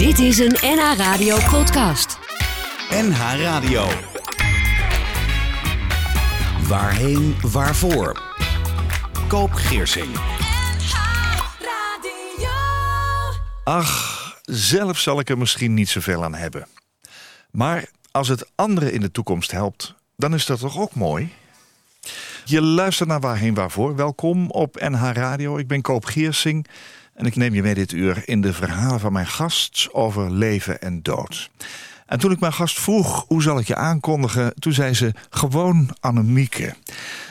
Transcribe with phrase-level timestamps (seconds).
[0.00, 2.18] Dit is een NH Radio podcast.
[2.90, 3.86] NH Radio.
[6.68, 8.22] Waarheen, waarvoor?
[9.28, 10.16] Koop Geersing.
[13.64, 16.66] Ach, zelf zal ik er misschien niet zoveel aan hebben.
[17.50, 21.32] Maar als het anderen in de toekomst helpt, dan is dat toch ook mooi?
[22.44, 23.96] Je luistert naar Waarheen Waarvoor.
[23.96, 25.56] Welkom op NH Radio.
[25.56, 26.66] Ik ben Koop Geersing
[27.20, 30.80] en ik neem je mee dit uur in de verhalen van mijn gast over leven
[30.80, 31.50] en dood.
[32.06, 34.54] En toen ik mijn gast vroeg, hoe zal ik je aankondigen?
[34.58, 36.74] Toen zei ze, gewoon Annemieke.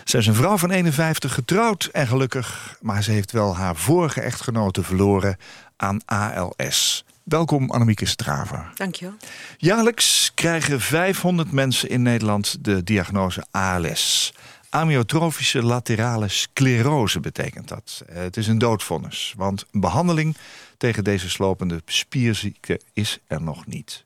[0.03, 2.77] Ze is een vrouw van 51, getrouwd en gelukkig...
[2.81, 5.37] maar ze heeft wel haar vorige echtgenote verloren
[5.75, 7.05] aan ALS.
[7.23, 8.71] Welkom Annemieke Straver.
[8.75, 9.15] Dankjewel.
[9.57, 14.33] Jaarlijks krijgen 500 mensen in Nederland de diagnose ALS.
[14.69, 18.03] Amyotrofische laterale sclerose betekent dat.
[18.07, 20.37] Eh, Het is een doodvonnis, want een behandeling
[20.77, 24.05] tegen deze slopende spierziekte is er nog niet.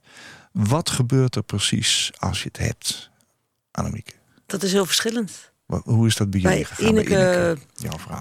[0.52, 3.10] Wat gebeurt er precies als je het hebt,
[3.72, 4.12] Annemieke?
[4.46, 5.52] Dat is heel verschillend.
[5.66, 6.88] Hoe is dat bij jullie Bij gegaan?
[6.88, 7.58] Ineke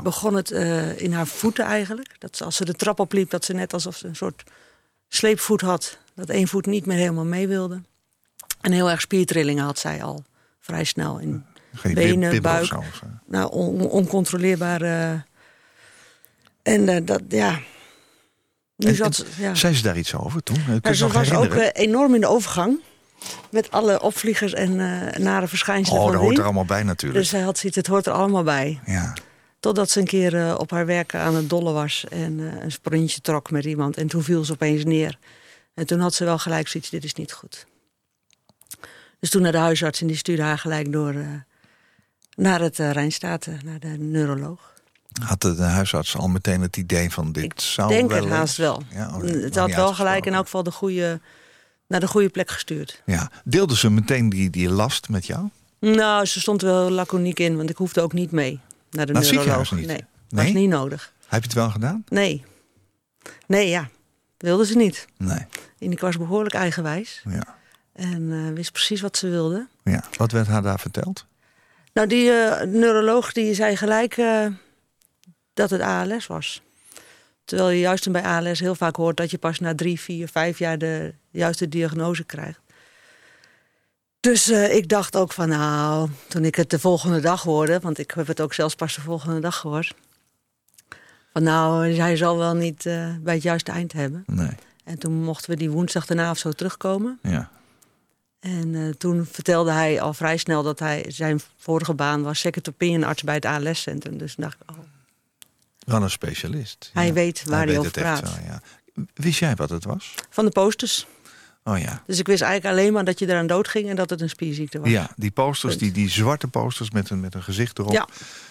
[0.02, 2.16] begon het eh, in haar voeten eigenlijk.
[2.18, 4.42] Dat ze, als ze de trap opliep, dat ze net alsof ze een soort
[5.08, 5.98] sleepvoet had.
[6.14, 7.82] Dat één voet niet meer helemaal mee wilde.
[8.60, 10.24] En heel erg spiertrillingen had zij al
[10.60, 11.18] vrij snel.
[11.18, 12.64] In, Geen benen, bib- buik.
[12.64, 13.08] zo, of, eh?
[13.26, 14.82] nou, on, on- oncontroleerbaar.
[14.82, 15.10] eh,
[16.62, 17.58] en eh, dat, ja...
[18.76, 19.54] Nu En- zat ja.
[19.54, 20.58] Zei ze daar iets over toen?
[20.66, 22.80] Maar het ze was ook eh, enorm in de overgang.
[23.50, 27.20] Met alle opvliegers en eh, nare verschijnselen Oh, dat hoort er allemaal bij natuurlijk.
[27.20, 28.80] Dus zij had zoiets, het hoort er allemaal bij.
[28.86, 29.12] Ja.
[29.60, 32.72] Totdat ze een keer eh, op haar werk aan het dollen was en eh, een
[32.72, 33.96] sprintje trok met iemand.
[33.96, 35.18] En toen viel ze opeens neer.
[35.74, 37.66] En toen had ze wel gelijk zoiets, dit is niet goed.
[39.20, 41.26] Dus toen naar de huisarts en die stuurde haar gelijk door eh,
[42.36, 44.72] naar het uh, Rijnstaten, naar de neuroloog.
[45.24, 48.36] Had de, huisarts al meteen het idee van dit Ik zou denk wel het eens-
[48.36, 48.82] haast wel.
[48.90, 51.20] Ja, oh, het nog had wel gelijk in elk geval de goede,
[51.86, 53.02] naar de goede plek gestuurd.
[53.06, 53.30] Ja.
[53.44, 55.48] Deelde ze meteen die, die last met jou?
[55.78, 59.22] Nou, ze stond wel laconiek in, want ik hoefde ook niet mee naar de Naar
[59.22, 59.72] het neuroloog.
[59.72, 59.86] niet?
[59.86, 60.44] Nee, Nee?
[60.44, 61.12] was niet nodig.
[61.26, 62.04] Heb je het wel gedaan?
[62.08, 62.44] Nee.
[63.46, 63.88] Nee, ja.
[64.38, 65.06] Wilde ze niet.
[65.16, 65.46] Nee.
[65.78, 67.22] Ineke was behoorlijk eigenwijs.
[67.28, 67.56] Ja.
[67.92, 69.68] En eh, wist precies wat ze wilde.
[69.84, 70.04] ja.
[70.16, 71.26] Wat werd haar daar verteld?
[71.92, 74.46] Nou, die eh, neuroloog die zei gelijk eh,
[75.54, 76.62] dat het ALS was.
[77.44, 80.58] Terwijl je juist bij ALS heel vaak hoort dat je pas na drie, vier, vijf
[80.58, 82.60] jaar de juiste diagnose krijgt.
[84.20, 87.98] Dus eh, ik dacht ook van nou, toen ik het de volgende dag hoorde, want
[87.98, 89.94] ik heb het ook zelfs pas de volgende dag gehoord.
[91.32, 92.82] Van nou, hij zal wel niet
[93.20, 94.24] bij het juiste eind hebben.
[94.26, 94.54] Nee.
[94.84, 97.18] En toen mochten we die woensdag daarna of zo terugkomen.
[97.22, 97.50] Ja.
[98.42, 102.68] En eh, toen vertelde hij al vrij snel dat hij zijn vorige baan was second
[102.68, 104.18] opinion arts bij het ALS-centrum.
[104.18, 104.76] Dus toen dacht ik, oh,
[105.78, 106.90] Wel een specialist.
[106.92, 107.12] hij Ja.
[107.12, 108.20] weet waar hij, weet over praat.
[108.22, 108.60] wel, ja.
[109.14, 110.14] Wist jij wat het was?
[110.30, 111.06] Van de posters.
[111.64, 112.02] Oh ja.
[112.06, 114.28] Dus ik wist eigenlijk alleen maar dat je eraan dood ging en dat het een
[114.28, 114.90] spierziekte was.
[114.90, 115.94] Ja, die posters, Punt.
[115.94, 117.92] die, die zwarte posters met een, met een gezicht erop.
[117.92, 118.08] Ja.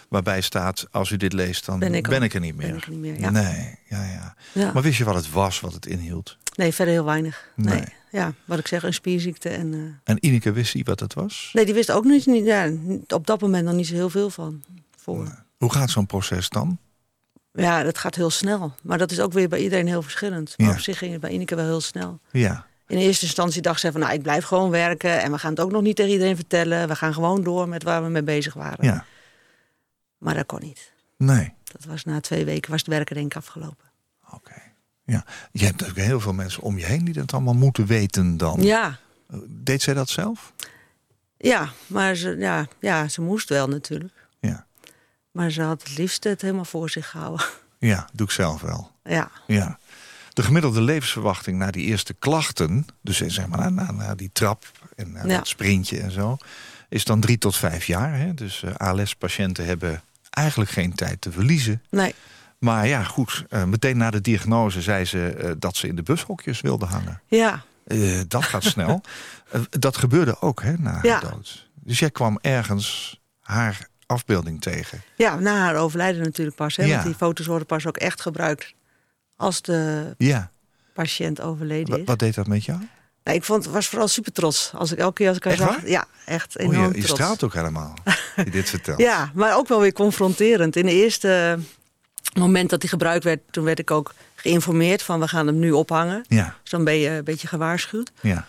[0.10, 2.68] Waarbij staat, als u dit leest, dan ben Ben ik, er niet meer.
[2.68, 3.30] ben ik er niet meer, ja.
[3.30, 4.36] Nee, ja, ja.
[4.52, 4.72] Ja.
[4.74, 6.38] Maar wist je wat het was, wat het inhield?
[6.56, 7.48] Nee, verder heel weinig.
[7.56, 7.76] Nee.
[7.76, 7.86] Nee.
[8.12, 9.50] Ja, wat ik zeg, een spierziekte.
[9.50, 9.80] En, eh,
[10.14, 11.50] En Ineke wist hij wat het was?
[11.54, 12.72] Nee, die wist ook niet, niet- ja,
[13.08, 14.64] op dat moment nog niet zo heel veel van.
[14.98, 15.44] Voor.
[15.58, 16.78] Hoe gaat zo'n proces dan?
[17.54, 18.74] Ja, dat gaat heel snel.
[18.84, 20.54] Maar dat is ook weer bij iedereen heel verschillend.
[20.58, 20.74] Maar Ja.
[20.74, 22.20] op zich ging het bij Ineke wel heel snel.
[22.32, 22.66] Ja.
[22.88, 25.22] In eerste instantie dacht ze van, nou, ik blijf gewoon werken...
[25.22, 26.88] en we gaan het ook nog niet tegen iedereen vertellen.
[26.88, 28.86] We gaan gewoon door met waar we mee bezig waren.
[28.86, 29.06] Ja.
[30.18, 30.92] Maar dat kon niet.
[31.18, 31.54] Nee.
[31.64, 33.90] Dat was na twee weken was het werken denk ik afgelopen.
[34.34, 34.62] Oké.
[35.12, 35.26] Ja.
[35.52, 38.62] Je hebt ook heel veel mensen om je heen die dat allemaal moeten weten dan.
[38.62, 39.00] Ja,
[39.48, 40.54] Deed zij dat zelf?
[41.38, 44.14] ja maar ze, ja, ja, ze moest wel natuurlijk.
[44.40, 44.66] Ja.
[45.32, 47.46] Maar ze had het liefst het helemaal voor zich gehouden.
[47.80, 48.92] Ja, doe ik zelf wel.
[49.04, 49.80] Ja, Ja.
[50.34, 55.12] De gemiddelde levensverwachting na die eerste klachten, dus zeg maar na, na, die trap en
[55.12, 55.38] na Ja.
[55.38, 56.38] dat sprintje en zo,
[56.90, 58.18] is dan drie tot vijf jaar.
[58.18, 58.34] Hè?
[58.34, 61.82] Dus eh, ALS-patiënten hebben eigenlijk geen tijd te verliezen.
[61.90, 62.16] nee.
[62.62, 66.04] Maar ja, goed, eh, meteen na de diagnose zei ze eh, dat ze in de
[66.04, 67.22] bushokjes wilde hangen.
[67.28, 69.02] Ja, Eh, dat gaat snel.
[69.70, 71.12] Dat gebeurde ook hè, na Ja.
[71.12, 71.70] haar dood.
[71.76, 75.02] Dus jij kwam ergens haar afbeelding tegen.
[75.16, 76.76] ja, na haar overlijden natuurlijk pas.
[76.76, 76.92] Hè, Ja.
[76.94, 78.74] Want die foto's worden pas ook echt gebruikt
[79.36, 80.52] als de Ja,
[80.94, 82.06] patiënt overleden is.
[82.06, 82.80] wat deed dat met jou?
[83.24, 84.72] Nee, ik vond, was vooral super trots.
[84.76, 85.76] Als ik elke keer als ik haar Echt zag.
[85.76, 85.90] waar?
[85.90, 87.10] Ja, echt enorm je, je trots.
[87.22, 87.94] straalt ook helemaal,
[88.52, 89.00] dit vertelt.
[89.00, 90.76] Ja, maar ook wel weer confronterend.
[90.76, 91.60] In de eerste
[92.40, 95.72] moment dat hij gebruikt werd, toen werd ik ook geïnformeerd van we gaan hem nu
[95.72, 96.26] ophangen.
[96.28, 98.12] Ja, Dus dan ben je een beetje gewaarschuwd.
[98.22, 98.46] ja.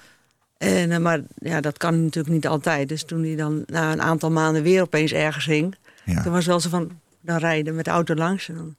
[0.59, 2.89] En, eh, maar ja, dat kan natuurlijk niet altijd.
[2.89, 5.75] Dus toen hij dan na een aantal maanden weer opeens ergens hing,
[6.05, 6.23] ja.
[6.23, 8.75] toen was wel zo van dan rijden met de auto langs en dan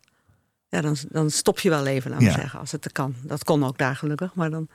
[0.70, 2.40] ja, dan, dan stop je wel even, laten we Ja.
[2.40, 3.16] zeggen, als het kan.
[3.22, 4.34] Dat kon ook daar gelukkig.
[4.34, 4.68] Maar dan,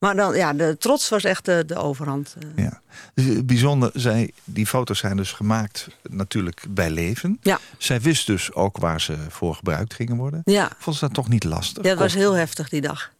[0.00, 2.36] maar dan ja, de trots was echt de, de overhand.
[2.56, 2.64] eh.
[2.64, 2.80] Ja.
[3.14, 7.38] Dus, eh, bijzonder, zij, die foto's zijn dus gemaakt natuurlijk bij leven.
[7.42, 7.58] Ja.
[7.78, 10.40] Zij wist dus ook waar ze voor gebruikt gingen worden.
[10.44, 10.70] Ja.
[10.78, 11.84] Vond ze dat toch niet lastig?
[11.84, 13.10] Ja, het was heel heftig die dag.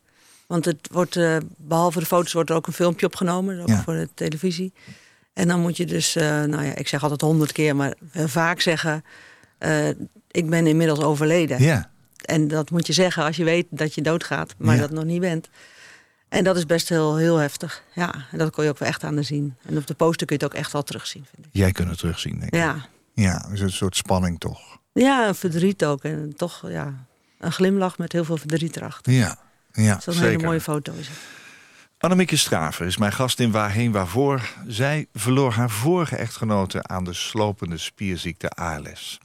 [0.47, 3.83] Want het wordt, eh, behalve de foto's wordt er ook een filmpje opgenomen, ook Ja.
[3.83, 4.73] voor de televisie.
[5.33, 9.05] En dan moet je dus, nou ja, ik zeg altijd honderd keer, maar vaak zeggen,
[10.31, 11.63] ik ben inmiddels overleden.
[11.63, 11.91] Ja,
[12.25, 14.81] En dat moet je zeggen als je weet dat je doodgaat, maar Ja.
[14.81, 15.49] dat nog niet bent.
[16.31, 17.83] En dat is best heel, heel heftig.
[17.95, 19.57] Ja, en dat kon je ook wel echt aan de zien.
[19.67, 21.53] En op de poster kun je het ook echt wel terugzien, vind ik.
[21.53, 22.55] jij kunt het terugzien, denk ik.
[22.55, 24.61] Ja, Ja, is een soort spanning toch.
[24.93, 26.05] ja verdriet ook.
[26.05, 26.95] En toch, ja,
[27.39, 29.13] een glimlach met heel veel verdriet erachter.
[29.13, 29.37] Ja,
[29.73, 30.31] ja Zo'n zeker.
[30.31, 31.17] hele mooie foto is het.
[31.99, 34.49] Annemieke Straver is mijn gast in Waarheen Waarvoor.
[34.67, 39.19] Zij verloor haar vorige echtgenote aan de slopende spierziekte ALS.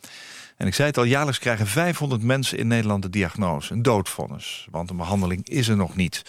[0.58, 4.68] En ik zei het al, jaarlijks krijgen 500 mensen in Nederland de diagnose, een doodvonnis.
[4.72, 6.22] Want een behandeling is er nog niet.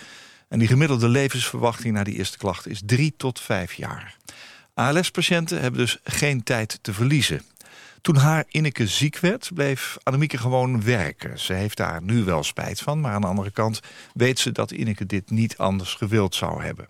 [0.48, 4.16] En die gemiddelde levensverwachting na die eerste klachten is 3 tot 5 jaar.
[4.75, 7.43] ALS-patiënten hebben dus geen tijd te verliezen.
[8.00, 11.38] Toen haar Inneke ziek werd, bleef Annemieke gewoon werken.
[11.38, 13.81] Ze heeft daar nu wel spijt van, maar aan de andere kant
[14.14, 16.87] weet ze dat Inneke dit niet anders gewild zou hebben.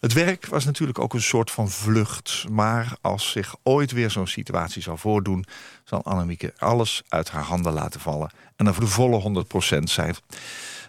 [0.00, 2.44] Het werk was natuurlijk ook een soort van vlucht.
[2.50, 5.44] Maar als zich ooit weer zo'n situatie zal voordoen,
[5.84, 8.30] zal Annemieke alles uit haar handen laten vallen.
[8.56, 9.44] En dan voor de volle
[9.78, 10.14] 100% zijn.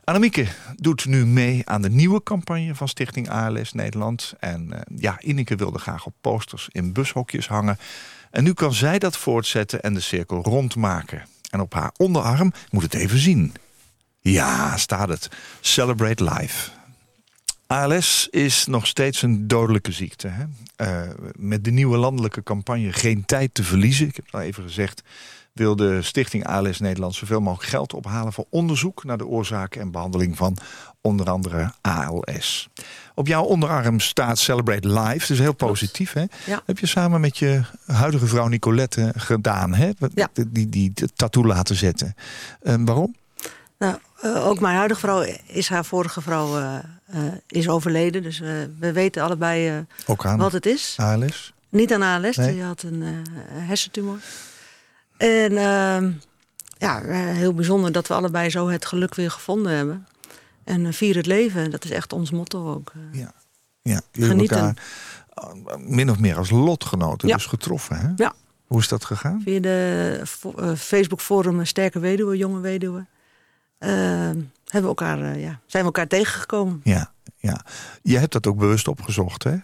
[0.03, 4.33] Annemieke doet nu mee aan de nieuwe campagne van Stichting ALS Nederland.
[4.39, 7.77] En eh, ja, Inneke wilde graag op posters in bushokjes hangen.
[8.31, 11.25] En nu kan zij dat voortzetten en de cirkel rondmaken.
[11.49, 13.53] En op haar onderarm, moet het even zien.
[14.19, 15.29] Ja, staat het.
[15.61, 16.69] Celebrate Life.
[17.67, 20.27] ALS is nog steeds een dodelijke ziekte.
[20.27, 20.43] Hè?
[20.75, 24.63] Eh, met de nieuwe landelijke campagne Geen tijd te verliezen, ik heb het al even
[24.63, 25.03] gezegd,
[25.53, 29.91] wil de Stichting ALS Nederland zoveel mogelijk geld ophalen voor onderzoek naar de oorzaken en
[29.91, 30.57] behandeling van
[31.01, 32.69] onder andere ALS.
[33.15, 36.13] Op jouw onderarm staat Celebrate Life, dus heel positief.
[36.13, 36.23] Hè?
[36.45, 36.61] Ja.
[36.65, 39.91] Heb je samen met je huidige vrouw Nicolette gedaan, hè?
[40.13, 40.29] Ja.
[40.33, 42.15] Die, die, die tattoo laten zetten.
[42.61, 43.15] Eh, waarom?
[43.77, 46.75] Nou, eh, ook mijn huidige vrouw is haar vorige vrouw eh,
[47.05, 48.23] eh, is overleden.
[48.23, 48.39] Dus
[48.79, 50.95] we weten allebei Ook aan wat het is.
[50.99, 51.53] ALS.
[51.69, 52.53] Niet aan ALS, Nee.
[52.53, 53.03] die had een
[53.49, 54.17] hersentumor.
[55.23, 56.11] En ehm,
[56.77, 60.07] ja, eh, heel bijzonder dat we allebei zo het geluk weer gevonden hebben.
[60.63, 62.91] En eh, vier het leven, dat is echt ons motto ook.
[62.95, 63.19] eh.
[63.19, 63.31] Ja.
[63.81, 64.57] Ja, jullie Genieten.
[64.57, 67.35] elkaar min of meer als lotgenoten Ja.
[67.35, 67.99] dus getroffen.
[67.99, 68.07] Hè?
[68.15, 68.33] Ja.
[68.67, 69.41] Hoe is dat gegaan?
[69.43, 70.21] Via de
[70.77, 73.05] Facebook forum Sterke Weduwe, Jonge Weduwe.
[73.77, 73.91] ehm,
[74.65, 76.79] hebben we elkaar, ja, zijn we elkaar tegengekomen.
[76.83, 77.61] Ja, ja.
[78.01, 79.43] Je hebt dat ook bewust opgezocht.
[79.43, 79.55] Hè?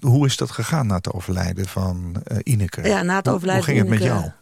[0.00, 2.82] Hoe is dat gegaan na het overlijden van Ineke?
[2.88, 4.32] Ja, na het Hoe- overlijden Hoe ging het met Ineke- jou?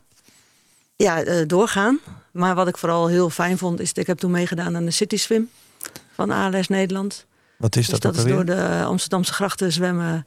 [1.03, 1.99] Ja, eh, doorgaan.
[2.33, 4.91] Maar wat ik vooral heel fijn vond, is dat ik heb toen meegedaan aan de
[4.91, 5.51] City Swim
[6.15, 7.27] van ALS Nederland.
[7.57, 10.27] Wat is Dus dat, dat ook is door de Amsterdamse grachten zwemmen.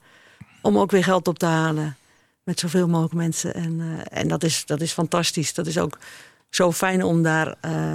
[0.62, 1.98] Om ook weer geld op te halen.
[2.44, 3.54] Met zoveel mogelijk mensen.
[3.54, 5.54] En, eh, en dat, is, dat is fantastisch.
[5.54, 5.98] Dat is ook
[6.50, 7.94] zo fijn om daar eh,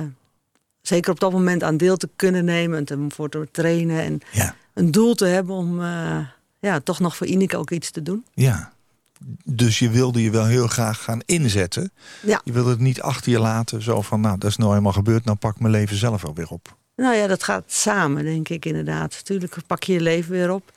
[0.83, 2.79] zeker op dat moment aan deel te kunnen nemen.
[2.79, 4.01] En te, voor te trainen.
[4.01, 5.83] En Ja, een doel te hebben om
[6.59, 8.25] ja, toch nog voor Ineke ook iets te doen.
[8.35, 8.73] ja.
[9.45, 11.93] Dus je wilde je wel heel graag gaan inzetten.
[12.23, 12.41] Ja.
[12.45, 13.83] Je wilde het niet achter je laten.
[13.83, 15.25] Zo van, nou, dat is nou eenmaal gebeurd.
[15.25, 16.77] Nou pak ik mijn leven zelf wel weer op.
[16.97, 19.11] Nou ja, dat gaat samen, denk ik inderdaad.
[19.13, 20.69] Natuurlijk pak je je leven weer op.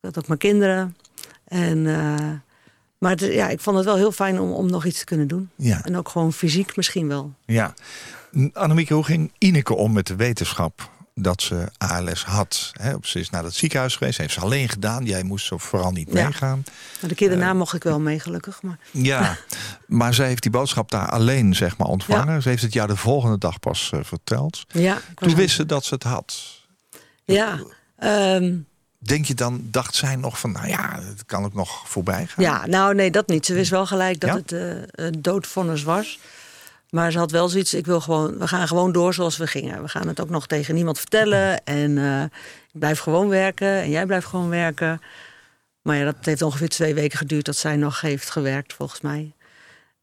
[0.00, 0.96] Ik had ook mijn kinderen.
[1.44, 2.30] En, eh,
[2.98, 5.28] maar het, ja, ik vond het wel heel fijn om, om nog iets te kunnen
[5.28, 5.50] doen.
[5.56, 7.32] Ja, En ook gewoon fysiek misschien wel.
[7.44, 7.74] ja.
[8.52, 12.72] Annemieke, hoe ging Ineke om met de wetenschap dat ze ALS had?
[13.02, 14.18] Ze is naar het ziekenhuis geweest.
[14.18, 15.04] Heeft ze alleen gedaan.
[15.04, 16.24] Jij moest zo vooral niet Ja.
[16.24, 16.64] meegaan.
[17.00, 18.62] De keer daarna mocht ik wel mee, gelukkig.
[18.62, 19.36] Maar Ja,
[19.86, 22.42] maar zij heeft die boodschap daar alleen zeg maar, ontvangen.
[22.42, 24.64] Ze heeft het jou de volgende dag pas eh, verteld.
[24.68, 26.36] ja, Toen wist ze dat ze het had.
[27.24, 27.58] Ja,
[27.98, 28.54] ehm,
[28.98, 32.44] Denk je dan, dacht zij nog van, nou ja, het kan ook nog voorbij gaan?
[32.44, 33.46] ja, nou nee, dat niet.
[33.46, 34.36] Ze wist wel gelijk dat Ja?
[34.36, 36.18] het eh, een doodvonnis was.
[36.94, 39.82] Maar ze had wel zoiets, ik wil gewoon, we gaan gewoon door zoals we gingen.
[39.82, 41.64] We gaan het ook nog tegen niemand vertellen.
[41.64, 42.22] En eh,
[42.72, 45.00] ik blijf gewoon werken en jij blijft gewoon werken.
[45.82, 49.32] Maar ja, dat heeft ongeveer twee weken geduurd dat zij nog heeft gewerkt, volgens mij.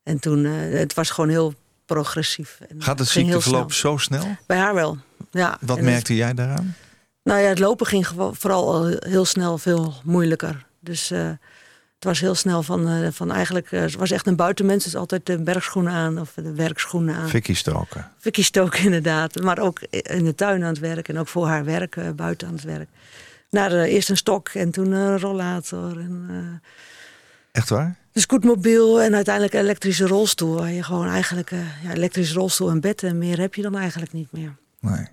[0.03, 1.53] En toen, eh, het was gewoon heel
[1.86, 2.60] progressief.
[2.69, 3.91] En Gaat het ziekteverloop snel.
[3.91, 4.38] zo snel?
[4.45, 4.98] Bij haar wel,
[5.31, 5.57] ja.
[5.62, 6.75] Wat En het- merkte jij daaraan?
[7.24, 10.65] Nou ja, het lopen ging vooral al heel snel veel moeilijker.
[10.79, 11.29] Dus eh,
[12.01, 13.72] het was heel snel van, eh, van eigenlijk...
[13.72, 17.29] eh, het was echt een buitenmens, dus altijd de bergschoenen aan of de werkschoenen aan.
[17.29, 18.12] Vicky stoken.
[18.17, 21.08] Vicky stoken inderdaad, maar ook in de tuin aan het werk...
[21.08, 22.89] en ook voor haar werk, eh, buiten aan het werk.
[23.50, 26.00] Naar eerst een stok en toen een rollator.
[26.00, 26.62] En,
[27.51, 27.96] Echt waar?
[28.12, 30.55] de scootmobiel en uiteindelijk een elektrische rolstoel.
[30.55, 33.77] Waar je gewoon eigenlijk uh, ja, elektrische rolstoel en bed en meer heb je dan
[33.77, 34.55] eigenlijk niet meer.
[34.79, 35.08] Nee.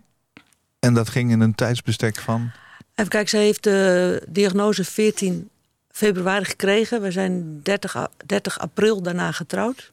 [0.78, 2.50] En dat ging in een tijdsbestek van?
[2.94, 5.48] Even kijken, ze heeft de diagnose 14
[5.90, 7.02] februari gekregen.
[7.02, 9.92] We zijn 30, 30 april daarna getrouwd.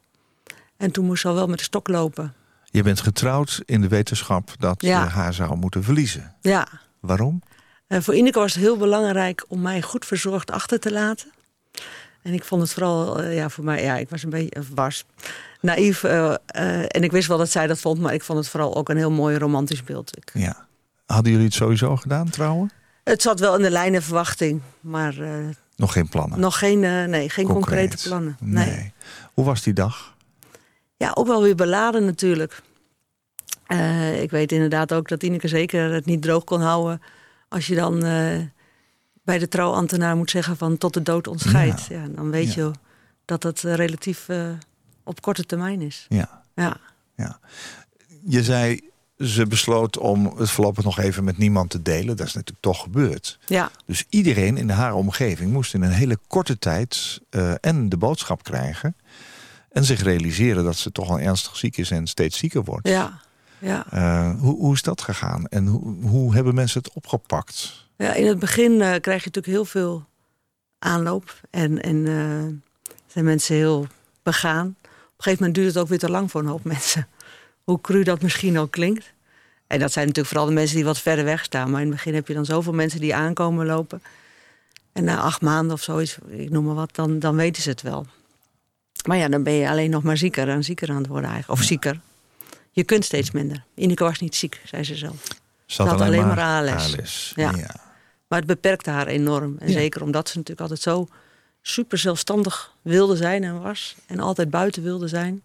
[0.78, 2.34] En toen moest ze al wel met de stok lopen.
[2.64, 6.36] Je bent getrouwd in de wetenschap dat je haar zou moeten verliezen.
[6.42, 6.68] Ja.
[7.00, 7.42] Waarom?
[7.88, 11.32] Uh, voor Ineke was het heel belangrijk om mij goed verzorgd achter te laten.
[12.22, 15.06] En ik vond het vooral, uh, ja, voor mij, ja, ik was een beetje, was
[15.62, 16.04] naïef.
[16.04, 16.34] Uh,
[16.88, 18.98] en ik wist wel dat zij dat vond, maar ik vond het vooral ook een
[18.98, 20.18] heel mooi romantisch beeld.
[20.18, 20.68] Ik, ja.
[21.06, 22.72] Hadden jullie het sowieso gedaan, trouwen?
[23.04, 25.14] Het zat wel in de lijn verwachting, maar...
[25.76, 26.40] nog geen plannen?
[26.40, 26.80] Nog geen,
[27.10, 28.38] nee, geen concrete plannen.
[28.40, 28.66] Nee.
[28.66, 28.94] nee.
[29.34, 30.16] Hoe was die dag?
[30.98, 32.62] Ja, ook wel weer beladen natuurlijk.
[33.68, 37.02] Uh, ik weet inderdaad ook dat Ineke zeker het niet droog kon houden.
[37.48, 38.42] Als je dan uh,
[39.24, 41.86] bij de trouwambtenaar moet zeggen van tot de dood ons scheidt.
[41.86, 42.02] Ja.
[42.02, 42.08] ja.
[42.08, 42.64] dan weet ja.
[42.64, 42.72] je
[43.26, 44.30] dat uh, relatief
[45.04, 46.06] op korte termijn is.
[46.10, 46.44] Ja.
[46.56, 46.78] ja.
[47.16, 47.40] ja.
[48.24, 52.18] Je zei, ze besloot om het voorlopig nog even met niemand te delen.
[52.18, 53.40] Dat is natuurlijk toch gebeurd.
[53.46, 53.72] Ja.
[53.86, 57.22] Dus iedereen in haar omgeving moest in een hele korte tijd
[57.62, 58.96] en de boodschap krijgen.
[59.72, 62.88] En zich realiseren dat ze toch al ernstig ziek is en steeds zieker wordt.
[62.88, 63.22] Ja.
[63.60, 63.86] Ja.
[63.94, 67.86] Uh, hoe, hoe is dat gegaan en hoe, hoe hebben mensen het opgepakt?
[67.98, 70.06] Ja, in het begin uh, krijg je natuurlijk heel veel
[70.80, 72.06] aanloop en, en
[73.08, 73.88] zijn mensen heel
[74.24, 74.68] begaan.
[74.68, 77.08] Op een gegeven moment duurt het ook weer te lang voor een hoop mensen.
[77.66, 79.14] Hoe cru dat misschien ook klinkt.
[79.68, 81.72] En dat zijn natuurlijk vooral de mensen die wat verder weg staan.
[81.72, 84.02] Maar in het begin heb je dan zoveel mensen die aankomen lopen.
[84.94, 87.82] En na acht maanden of zoiets, ik noem maar wat, dan, dan weten ze het
[87.82, 88.06] wel.
[89.08, 91.60] Maar ja, dan ben je alleen nog maar zieker en zieker aan het worden eigenlijk.
[91.60, 92.00] Of zieker.
[92.72, 93.64] Je kunt steeds minder.
[93.76, 95.24] Ineke was niet ziek, zei ze zelf.
[95.66, 97.34] Ze had, alleen, alleen, maar, maar ALS.
[97.36, 97.52] Ja.
[97.52, 97.76] ja.
[98.28, 99.56] Maar het beperkte haar enorm.
[99.60, 99.74] En ja.
[99.74, 101.08] zeker omdat ze natuurlijk altijd zo
[101.62, 103.96] super zelfstandig wilde zijn en was.
[104.06, 105.42] En altijd buiten wilde zijn.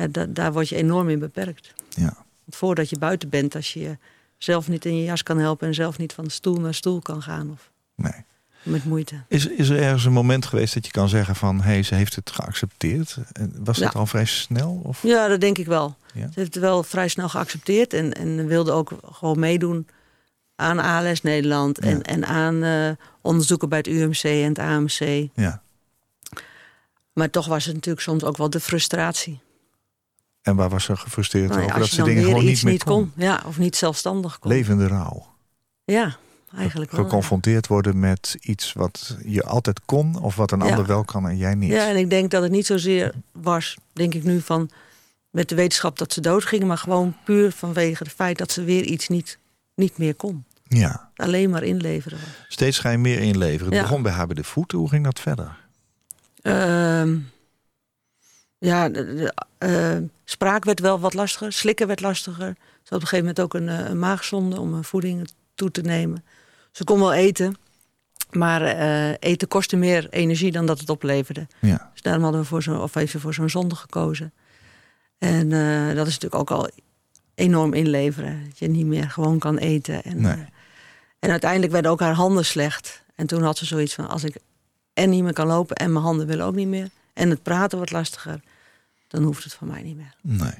[0.00, 1.74] Ja, da daar word je enorm in beperkt.
[1.88, 2.16] Ja.
[2.44, 3.96] Want voordat je buiten bent, als je
[4.38, 5.66] zelf niet in je jas kan helpen...
[5.66, 7.50] en zelf niet van stoel naar stoel kan gaan.
[7.50, 7.70] Of...
[7.94, 8.24] Nee.
[8.62, 9.22] Met moeite.
[9.28, 11.60] Is, is er ergens een moment geweest dat je kan zeggen van...
[11.60, 13.18] hé, hey, ze heeft het geaccepteerd?
[13.54, 14.80] Was dat al vrij snel?
[14.84, 15.02] Of?
[15.02, 15.96] Ja, dat denk ik wel.
[16.14, 16.20] Ja?
[16.32, 17.92] Ze heeft het wel vrij snel geaccepteerd...
[17.92, 19.88] en, en wilde ook gewoon meedoen
[20.56, 21.78] aan ALS Nederland...
[21.82, 21.90] Ja.
[21.90, 22.90] En, en aan uh,
[23.20, 25.28] onderzoeken bij het UMC en het AMC.
[25.34, 25.62] Ja.
[27.12, 29.40] Maar toch was het natuurlijk soms ook wel de frustratie.
[30.50, 31.78] En waar was ze gefrustreerd nou ja, over?
[31.78, 33.12] Dat ze dingen gewoon niet meer niet kon.
[33.16, 34.50] Ja, of niet zelfstandig kon.
[34.50, 35.26] Levende rouw.
[35.84, 36.16] Ja,
[36.56, 37.04] eigenlijk wel.
[37.04, 40.18] Geconfronteerd worden met iets wat je altijd kon...
[40.20, 40.68] of wat een Ja.
[40.68, 41.70] ander wel kan en jij niet.
[41.70, 44.70] Ja, en ik denk dat het niet zozeer was, denk ik nu, van
[45.30, 48.84] met de wetenschap dat ze doodgingen, maar gewoon puur vanwege het feit dat ze weer
[48.84, 49.38] iets niet,
[49.74, 50.44] niet meer kon.
[50.68, 51.10] Ja.
[51.16, 52.18] Alleen maar inleveren.
[52.48, 53.72] Steeds ga je meer inleveren.
[53.72, 54.78] Het begon bij haar bij de voeten.
[54.78, 55.56] Hoe ging dat verder?
[56.42, 57.16] Ehm,
[58.60, 62.54] ja, de, de, eh, spraak werd wel wat lastiger, slikken werd lastiger.
[62.56, 65.70] Ze had op een gegeven moment ook een, eh, een maagzonde om een voeding toe
[65.70, 66.24] te nemen.
[66.70, 67.56] Ze kon wel eten,
[68.30, 71.46] maar eh, eten kostte meer energie dan dat het opleverde.
[71.58, 71.90] Ja.
[71.92, 74.32] Dus daarom hadden we voor zo'n of even voor zo'n zonde gekozen.
[75.18, 75.48] En
[75.94, 76.70] dat is natuurlijk ook al
[77.34, 78.44] enorm inleveren.
[78.44, 80.02] Dat je niet meer gewoon kan eten.
[80.02, 80.46] En, Nee.
[81.18, 83.02] en uiteindelijk werden ook haar handen slecht.
[83.14, 84.36] En toen had ze zoiets van: als ik
[84.92, 86.90] en niet meer kan lopen en mijn handen willen ook niet meer.
[87.20, 88.40] En het praten wordt lastiger.
[89.08, 90.14] Dan hoeft het van mij niet meer.
[90.22, 90.54] Nee.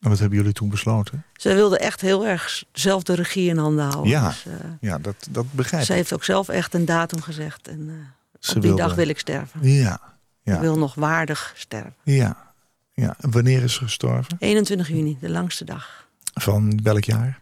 [0.00, 1.24] En wat hebben jullie toen besloten?
[1.36, 4.10] Ze wilde echt heel erg zelf de regie in handen houden.
[4.10, 4.28] Ja.
[4.28, 5.96] Dus, eh, Ja, dat, dat begrijp ze ik.
[5.96, 7.68] heeft ook zelf echt een datum gezegd.
[7.68, 7.94] En eh,
[8.40, 9.60] Ze op die wilde- dag wil ik sterven.
[9.72, 10.00] Ja.
[10.42, 10.54] Ja.
[10.54, 11.94] Ik wil nog waardig sterven.
[12.02, 12.52] Ja.
[12.92, 13.16] ja.
[13.20, 14.36] En wanneer is ze gestorven?
[14.38, 16.06] 21 juni, de langste dag.
[16.34, 17.40] Van welk jaar?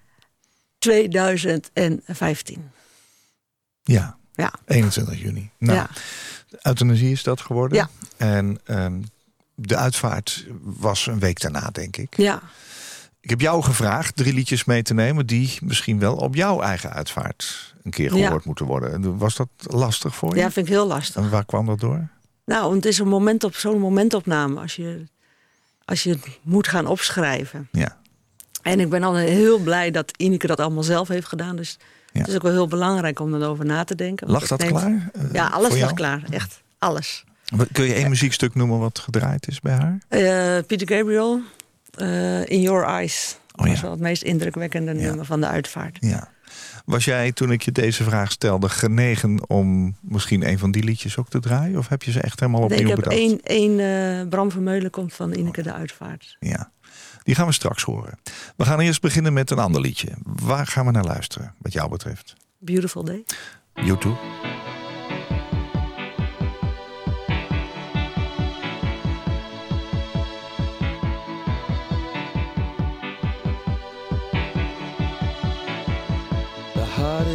[0.78, 2.70] 2015.
[3.82, 4.16] Ja.
[4.34, 4.52] Ja.
[4.66, 5.50] 21 juni.
[5.58, 5.88] Nou, ja.
[6.62, 7.78] euthanasie is dat geworden.
[7.78, 7.88] Ja.
[8.16, 9.00] En ehm,
[9.54, 12.16] de uitvaart was een week daarna, denk ik.
[12.16, 12.42] ja.
[13.20, 15.26] Ik heb jou gevraagd drie liedjes mee te nemen...
[15.26, 18.24] die misschien wel op jouw eigen uitvaart een keer Ja.
[18.26, 19.18] gehoord moeten worden.
[19.18, 20.40] Was dat lastig voor je?
[20.40, 21.22] Ja, vind ik heel lastig.
[21.22, 22.08] En waar kwam dat door?
[22.44, 25.04] Nou, het is een moment op zo'n momentopname als je,
[25.84, 27.68] als je het moet gaan opschrijven.
[27.72, 27.96] Ja.
[28.62, 31.56] En ik ben al heel blij dat Ineke dat allemaal zelf heeft gedaan.
[31.56, 31.78] Dus
[32.12, 32.18] Ja.
[32.20, 34.30] het is ook wel heel belangrijk om erover na te denken.
[34.30, 35.10] Lag dat neemt- klaar?
[35.12, 36.22] eh, Ja, alles lag klaar.
[36.30, 37.24] Echt, alles.
[37.72, 39.98] Kun je één muziekstuk noemen wat gedraaid is bij haar?
[40.08, 41.40] Eh, Peter Gabriel,
[41.94, 43.38] eh, In Your Eyes.
[43.56, 43.82] Oh, was ja.
[43.82, 45.00] wel het meest indrukwekkende Ja.
[45.00, 45.96] nummer van de uitvaart.
[46.00, 46.28] Ja.
[46.84, 51.16] Was jij, toen ik je deze vraag stelde, genegen om misschien een van die liedjes
[51.18, 51.78] ook te draaien?
[51.78, 53.16] Of heb je ze echt helemaal Nee, opnieuw ik heb bedacht?
[53.20, 56.36] één, één eh, Bram Vermeulen komt van Ineke de Uitvaart.
[56.40, 56.70] Ja,
[57.22, 58.18] die gaan we straks horen.
[58.56, 60.08] We gaan eerst beginnen met een ander liedje.
[60.22, 62.34] Waar gaan we naar luisteren, wat jou betreft?
[62.58, 63.24] Beautiful Day.
[63.74, 64.16] YouTube.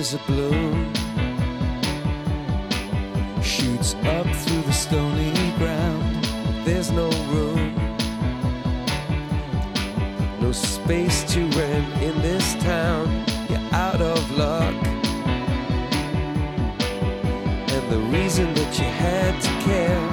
[0.01, 0.91] As a bloom
[3.43, 6.25] shoots up through the stony ground.
[6.65, 7.75] There's no room,
[10.41, 13.05] no space to rent in this town.
[13.47, 14.73] You're out of luck.
[17.75, 20.03] And the reason that you had to care,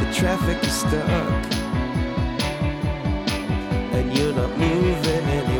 [0.00, 1.44] the traffic is stuck.
[3.92, 5.53] And you're not moving anywhere.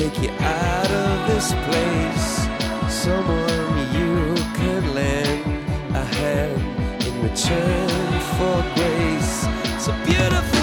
[0.00, 2.48] Take you out of this place.
[2.88, 5.44] Someone you can lend
[5.94, 6.58] a hand
[7.06, 9.44] in return for grace.
[9.88, 10.59] A beautiful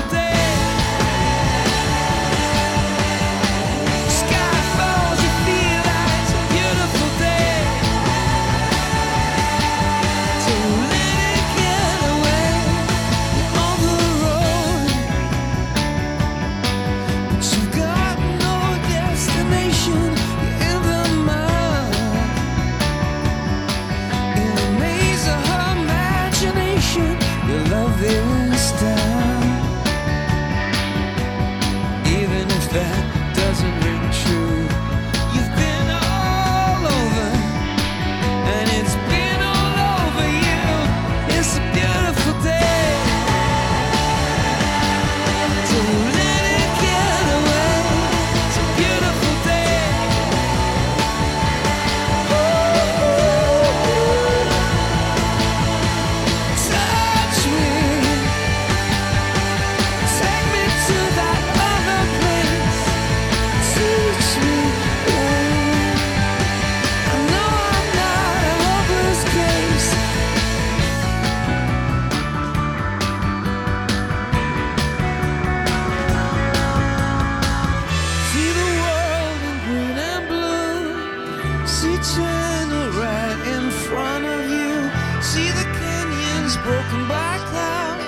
[81.67, 84.89] See China right in front of you.
[85.21, 87.99] See the canyons broken by cloud.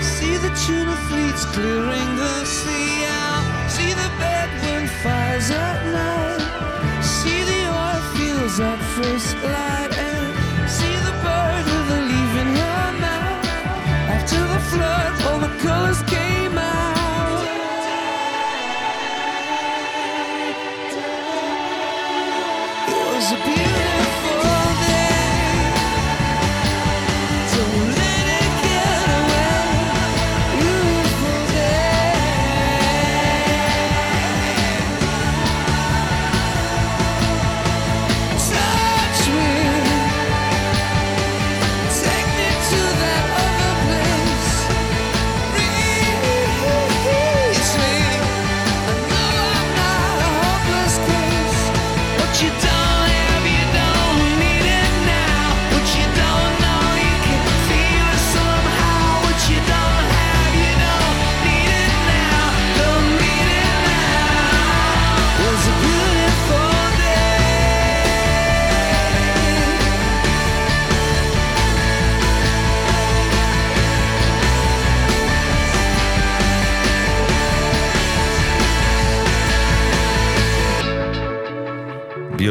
[0.00, 3.70] See the tuna fleets clearing the sea out.
[3.70, 7.02] See the bedouin fires at night.
[7.02, 9.92] See the oil fields at first light.
[9.98, 13.46] And see the bird with a leaf in her mouth.
[14.16, 16.31] After the flood, all the colors came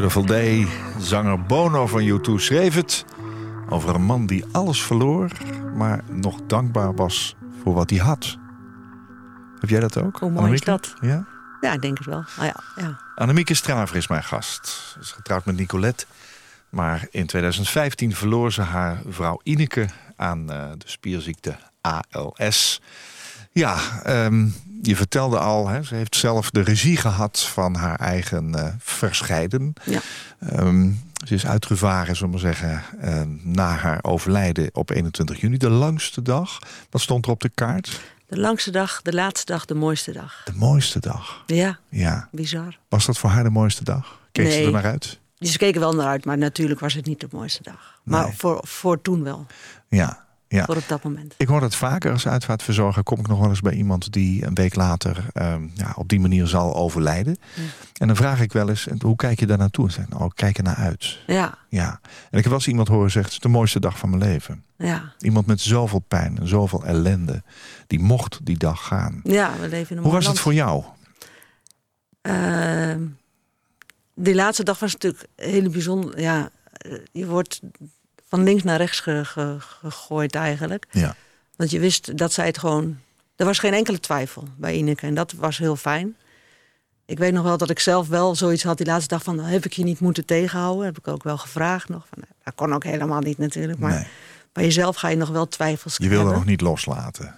[0.02, 0.68] Beautiful Day.
[1.00, 3.06] Zanger Bono van U2 schreef het
[3.70, 5.32] over een man die alles verloor,
[5.76, 8.38] maar nog dankbaar was voor wat hij had.
[9.60, 10.18] Heb jij dat ook?
[10.20, 10.94] Hoe mooi is dat?
[11.02, 11.28] Ja?
[11.62, 12.18] Ja, ik denk het wel.
[12.18, 13.00] Oh ja, ja.
[13.16, 14.68] Annemieke Straver is mijn gast.
[14.68, 16.06] Ze is getrouwd met Nicolette.
[16.70, 22.82] Maar in 2015 verloor ze haar vrouw Ineke aan eh, de spierziekte ALS.
[23.52, 24.48] Ja, ehm,
[24.82, 29.74] je vertelde al, hè, ze heeft zelf de regie gehad van haar eigen eh, verscheiden.
[29.84, 30.00] Ja.
[30.40, 30.90] Ehm,
[31.26, 35.58] ze is uitgevaren, zullen we maar zeggen, eh, na haar overlijden op 21 juni.
[35.58, 36.60] De langste dag.
[36.90, 38.02] Wat stond er op de kaart?
[38.28, 40.42] De langste dag, de laatste dag, de mooiste dag.
[40.46, 41.44] De mooiste dag.
[41.46, 42.28] Ja, Ja.
[42.32, 42.78] bizar.
[42.90, 44.20] Was dat voor haar de mooiste dag?
[44.32, 45.20] Keek ze er naar uit?
[45.40, 48.00] Ze keken wel naar uit, maar natuurlijk was het niet de mooiste dag.
[48.04, 48.34] Maar Nee.
[48.38, 49.46] voor, voor toen wel,
[49.90, 50.26] Ja.
[50.52, 50.66] Ja.
[50.66, 51.34] voor op dat moment.
[51.38, 53.04] Ik hoor dat vaker als uitvaartverzorger.
[53.04, 56.20] Kom ik nog wel eens bij iemand die een week later ehm, ja, op die
[56.20, 57.38] manier zal overlijden.
[57.98, 59.86] En dan vraag ik wel eens, en hoe kijk je daar naartoe?
[59.86, 61.20] En zeg nou, ik kijk er naar uit.
[61.28, 62.00] Ja, Ja.
[62.02, 64.22] En ik heb wel eens iemand horen zeggen, het is de mooiste dag van mijn
[64.22, 64.64] leven.
[64.78, 65.14] ja.
[65.20, 67.44] Iemand met zoveel pijn en zoveel ellende.
[67.88, 69.20] Die mocht die dag gaan.
[69.24, 70.84] Ja, we leven in een Hoe was het voor jou?
[72.22, 73.06] Ehm,
[74.16, 76.20] die laatste dag was natuurlijk heel bijzonder.
[76.20, 77.62] Ja, eh, je wordt
[78.32, 80.86] van links naar rechts ge- ge- gegooid eigenlijk.
[80.92, 81.16] Ja.
[81.56, 82.98] Want je wist dat zij het gewoon...
[83.36, 86.16] Er was geen enkele twijfel bij Ineke en dat was heel fijn.
[87.06, 89.40] ik weet nog wel dat ik zelf wel zoiets had die laatste dag van...
[89.40, 90.86] heb ik je niet moeten tegenhouden?
[90.86, 92.08] Heb ik ook wel gevraagd nog.
[92.14, 93.80] Van, dat kon ook helemaal niet natuurlijk.
[93.80, 94.08] Maar Nee.
[94.52, 97.34] bij jezelf ga je nog wel twijfels Je wilde nog niet loslaten.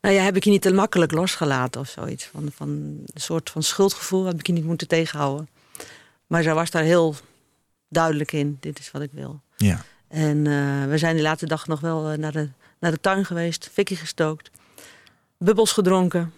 [0.00, 2.24] Nou ja, heb ik je niet te makkelijk losgelaten of zoiets.
[2.32, 5.48] Van, van een soort van schuldgevoel heb ik je niet moeten tegenhouden.
[6.26, 7.14] Maar zij was daar heel
[7.88, 8.56] duidelijk in.
[8.60, 9.40] Dit is wat ik wil.
[9.56, 9.84] Ja.
[10.08, 12.48] En eh, we zijn die laatste dag nog wel eh, naar, de,
[12.80, 13.70] naar de tuin geweest.
[13.72, 14.50] Fikkie gestookt.
[15.38, 16.32] Bubbels gedronken.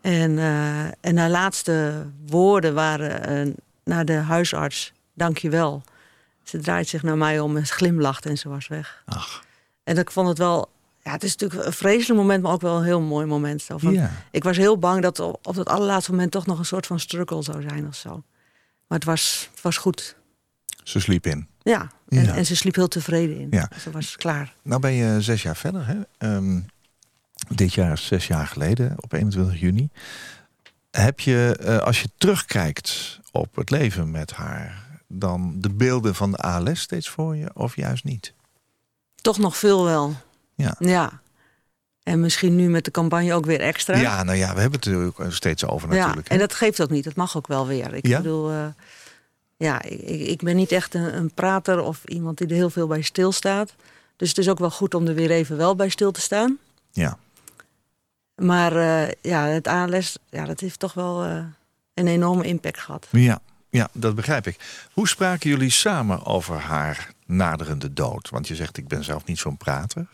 [0.00, 4.92] En, eh, en haar laatste woorden waren naar de huisarts.
[5.14, 5.82] Dank je wel.
[6.42, 9.02] Ze draait zich naar mij om en glimlacht en ze was weg.
[9.06, 9.44] Ach,
[9.84, 10.68] En ik vond het wel...
[11.02, 13.62] Ja, het is natuurlijk een vreselijk moment, maar ook wel een heel mooi moment.
[13.62, 14.10] Zo van, ja.
[14.30, 17.00] Ik was heel bang dat op op het allerlaatste moment toch nog een soort van
[17.00, 18.22] struggle zou zijn of zo.
[18.86, 20.16] Maar het was, het was goed.
[20.82, 21.48] Ze sliep in.
[21.68, 22.34] Ja, en, Ja.
[22.34, 23.46] en ze sliep heel tevreden in.
[23.50, 23.70] Ja.
[23.80, 24.54] Ze was klaar.
[24.62, 25.86] Nou ben je zes jaar verder.
[25.86, 25.96] Hè?
[26.18, 26.60] Ehm,
[27.48, 29.88] dit jaar is zes jaar geleden, op 21 juni.
[30.90, 34.86] Heb je, eh, als je terugkijkt op het leven met haar...
[35.08, 38.32] dan de beelden van de ALS steeds voor je of juist niet?
[39.14, 40.14] Toch nog veel wel.
[40.54, 40.74] Ja.
[40.78, 41.20] Ja.
[42.02, 43.96] En misschien nu met de campagne ook weer extra.
[43.96, 46.28] Ja, nou ja, we hebben het er steeds over Ja, natuurlijk.
[46.28, 46.34] hè?
[46.34, 47.04] en dat geeft ook niet.
[47.04, 47.94] Dat mag ook wel weer.
[47.94, 48.16] Ik Ja?
[48.16, 48.66] bedoel, eh,
[49.58, 52.86] ja, ik, ik ben niet echt een, een prater of iemand die er heel veel
[52.86, 53.74] bij stilstaat.
[54.16, 56.58] Dus het is ook wel goed om er weer even wel bij stil te staan.
[56.92, 57.18] Ja.
[58.34, 61.44] Maar eh, ja, het ALS, ja, dat heeft toch wel eh,
[61.94, 63.06] een enorme impact gehad.
[63.10, 63.40] Ja,
[63.70, 64.86] ja, dat begrijp ik.
[64.92, 68.28] Hoe spraken jullie samen over haar naderende dood?
[68.28, 70.06] Want je zegt, ik ben zelf niet zo'n prater.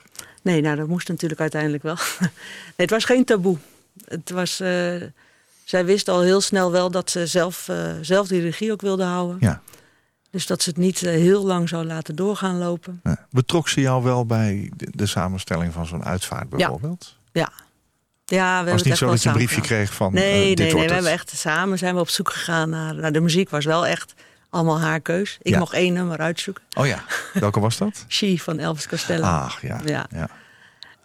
[0.42, 1.96] Nee, nou, dat moest natuurlijk uiteindelijk wel.
[2.20, 2.30] nee,
[2.76, 3.58] het was geen taboe.
[4.04, 5.02] Het was, eh,
[5.64, 9.04] zij wist al heel snel wel dat ze zelf, eh, zelf die regie ook wilde
[9.04, 9.36] houden.
[9.40, 9.60] Ja.
[10.30, 13.02] Dus dat ze het niet eh, heel lang zou laten doorgaan lopen.
[13.30, 17.16] Betrok ze jou wel bij de, de samenstelling van zo'n uitvaart bijvoorbeeld?
[17.32, 17.48] Ja.
[18.24, 20.24] Ja, we Het was niet zo dat je een briefje kreeg van gedaan.
[20.24, 20.86] eh, Nee, dit nee, nee.
[20.88, 23.50] We hebben echt samen zijn we op zoek gegaan naar, naar de muziek.
[23.50, 24.14] Was wel echt
[24.50, 25.38] allemaal haar keus.
[25.42, 25.58] Ik Ja.
[25.58, 26.62] mocht één nummer uitzoeken.
[26.78, 28.04] Oh ja, welke was dat?
[28.08, 29.24] She van Elvis Costello.
[29.24, 30.06] Ach ja, ja, Ja.
[30.18, 30.28] ja.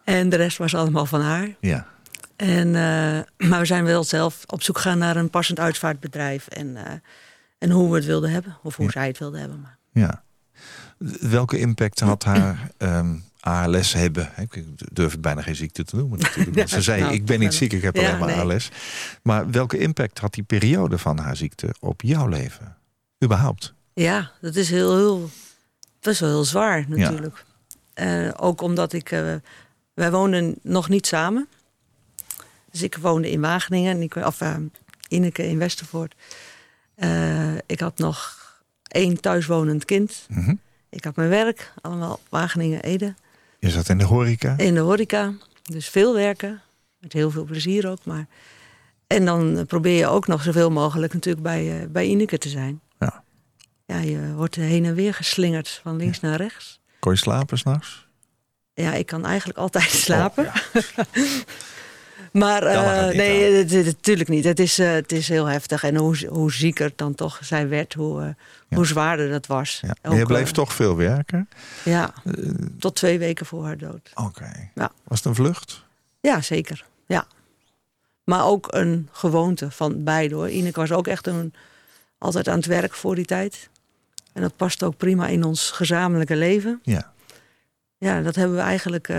[0.04, 1.50] En de rest was allemaal van haar.
[1.60, 1.88] ja.
[2.40, 6.48] En, eh, maar we zijn wel zelf op zoek gegaan naar een passend uitvaartbedrijf.
[6.48, 6.94] En, eh,
[7.58, 8.58] en hoe we het wilden hebben.
[8.64, 8.92] Of hoe Ja.
[8.92, 9.62] zij het wilde hebben.
[9.62, 9.78] Maar.
[9.92, 10.24] ja.
[11.20, 14.30] Welke impact had haar ehm, ALS hebben?
[14.38, 16.56] Ik durf het bijna geen ziekte te noemen natuurlijk.
[16.56, 18.54] Want ze zei, nou, ik ben niet ziek, ik heb Ja, alleen maar nee.
[18.54, 18.70] ALS.
[19.24, 22.78] Maar welke impact had die periode van haar ziekte op jouw leven?
[23.24, 23.74] Überhaupt?
[23.94, 25.30] Ja, dat is heel, heel,
[26.02, 27.46] best wel heel zwaar natuurlijk.
[27.94, 29.10] Eh, ook omdat ik...
[29.94, 31.48] wij woonden nog niet samen.
[32.72, 33.96] Dus ik woonde in Wageningen.
[33.96, 34.56] En ik, of eh,
[35.08, 36.16] Ineke in Westervoort.
[36.96, 38.38] Eh, ik had nog
[38.88, 40.26] één thuiswonend kind.
[40.30, 40.56] Mhm.
[40.90, 41.74] Ik had mijn werk.
[41.82, 43.14] Allemaal Wageningen, Ede.
[43.60, 44.58] Je zat in de horeca.
[44.58, 45.34] In de horeca.
[45.64, 46.62] Dus veel werken.
[47.00, 48.06] Met heel veel plezier ook.
[48.06, 48.28] Maar...
[49.08, 52.82] En dan probeer je ook nog zoveel mogelijk natuurlijk bij, eh, bij Ineke te zijn.
[53.00, 53.24] Ja.
[53.86, 56.80] Ja, je wordt heen en weer geslingerd van links naar rechts.
[57.00, 58.08] Kon je slapen s'nachts?
[58.74, 60.46] Ja, ik kan eigenlijk altijd slapen.
[60.46, 61.06] Oh, ja.
[62.32, 64.44] Maar eh, nee, natuurlijk niet.
[64.44, 65.84] Het is, eh, het is heel heftig.
[65.84, 68.28] En hoe, hoe zieker dan toch zij werd, hoe, eh,
[68.68, 68.76] Ja.
[68.76, 69.80] hoe zwaarder dat was.
[69.82, 69.96] Ja.
[70.12, 71.50] Ook, je bleef toch veel werken?
[71.84, 72.14] Ja,
[72.80, 74.12] tot twee weken voor haar dood.
[74.16, 74.70] Oké.
[74.76, 74.92] Ja.
[75.04, 75.84] Was het een vlucht?
[76.20, 76.86] Ja, zeker.
[77.06, 77.28] Ja.
[78.24, 80.50] Maar ook een gewoonte van beide hoor.
[80.50, 81.54] Ineke was ook echt een,
[82.18, 83.70] altijd aan het werk voor die tijd.
[84.34, 86.80] En dat past ook prima in ons gezamenlijke leven.
[86.84, 87.12] Ja.
[87.98, 89.10] Ja, dat hebben we eigenlijk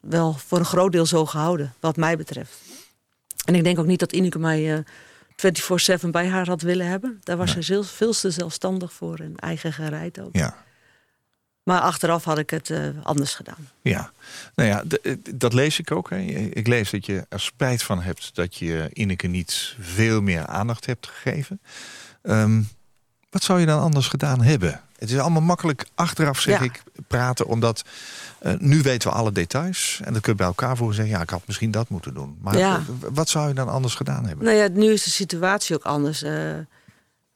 [0.00, 2.52] wel voor een groot deel zo gehouden, wat mij betreft.
[3.44, 4.78] En ik denk ook niet dat Ineke mij eh
[6.04, 7.20] 24-7 bij haar had willen hebben.
[7.22, 7.62] Daar was Nee.
[7.62, 10.36] ze veel, veel te zelfstandig voor en eigen gereid ook.
[10.36, 10.56] Ja.
[11.62, 13.68] Maar achteraf had ik het eh, anders gedaan.
[13.82, 14.12] Ja,
[14.54, 16.10] nou ja, eh, dat lees ik ook.
[16.10, 16.16] Hè.
[16.18, 20.86] Ik lees dat je er spijt van hebt dat je Ineke niet veel meer aandacht
[20.86, 21.60] hebt gegeven.
[22.22, 22.62] Ehm,
[23.30, 24.80] wat zou je dan anders gedaan hebben?
[25.00, 26.64] Het is allemaal makkelijk achteraf, zeg Ja.
[26.64, 27.46] ik, praten.
[27.46, 27.84] Omdat
[28.38, 30.00] eh, nu weten we alle details.
[30.04, 31.14] En dan kun je bij elkaar voor zeggen...
[31.14, 32.38] ja, ik had misschien dat moeten doen.
[32.40, 32.76] Maar Ja.
[32.76, 32.82] eh,
[33.12, 34.44] wat zou je dan anders gedaan hebben?
[34.44, 36.22] Nou ja, nu is de situatie ook anders.
[36.22, 36.54] eh,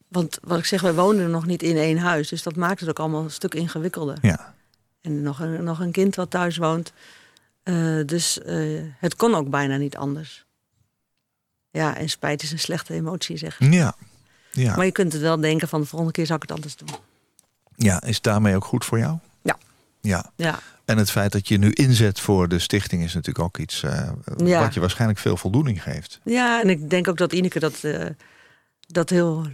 [0.07, 2.27] want wat ik zeg, wij woonden nog niet in één huis.
[2.29, 4.17] Dus dat maakt het ook allemaal een stuk ingewikkelder.
[4.21, 4.53] Ja,
[5.01, 6.93] En nog een, nog een kind wat thuis woont.
[8.05, 8.39] Dus
[8.99, 10.45] het kon ook bijna niet anders.
[11.71, 13.57] Ja, en spijt is een slechte emotie, zeg.
[13.59, 13.95] ja.
[14.51, 14.75] Ja.
[14.75, 16.89] Maar je kunt het wel denken van de volgende keer zou ik het anders doen.
[17.75, 19.17] Ja, is daarmee ook goed voor jou?
[19.41, 19.57] Ja.
[20.01, 23.03] Ja, Ja, en het feit dat je nu inzet voor de stichting...
[23.03, 24.59] is natuurlijk ook iets eh, Ja.
[24.59, 26.19] wat je waarschijnlijk veel voldoening geeft.
[26.23, 28.05] ja en ik denk ook dat Ineke dat, eh,
[28.87, 29.47] dat heel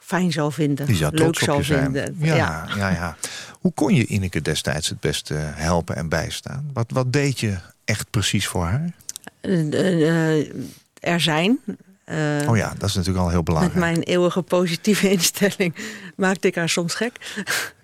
[0.00, 0.86] fijn zou vinden.
[0.86, 2.16] Die zou leuk zou vinden.
[2.18, 2.34] Ja,
[2.76, 2.90] ja.
[2.90, 3.16] Ja,
[3.60, 6.70] Hoe kon je Ineke destijds het beste helpen en bijstaan?
[6.72, 8.92] Wat, wat deed je echt precies voor haar?
[9.40, 10.38] Eh,
[11.00, 11.58] er zijn.
[12.10, 13.78] Eh, Oh ja, dat is natuurlijk al heel Met belangrijk.
[13.78, 15.74] mijn eeuwige positieve instelling
[16.16, 17.34] maakte ik haar soms gek.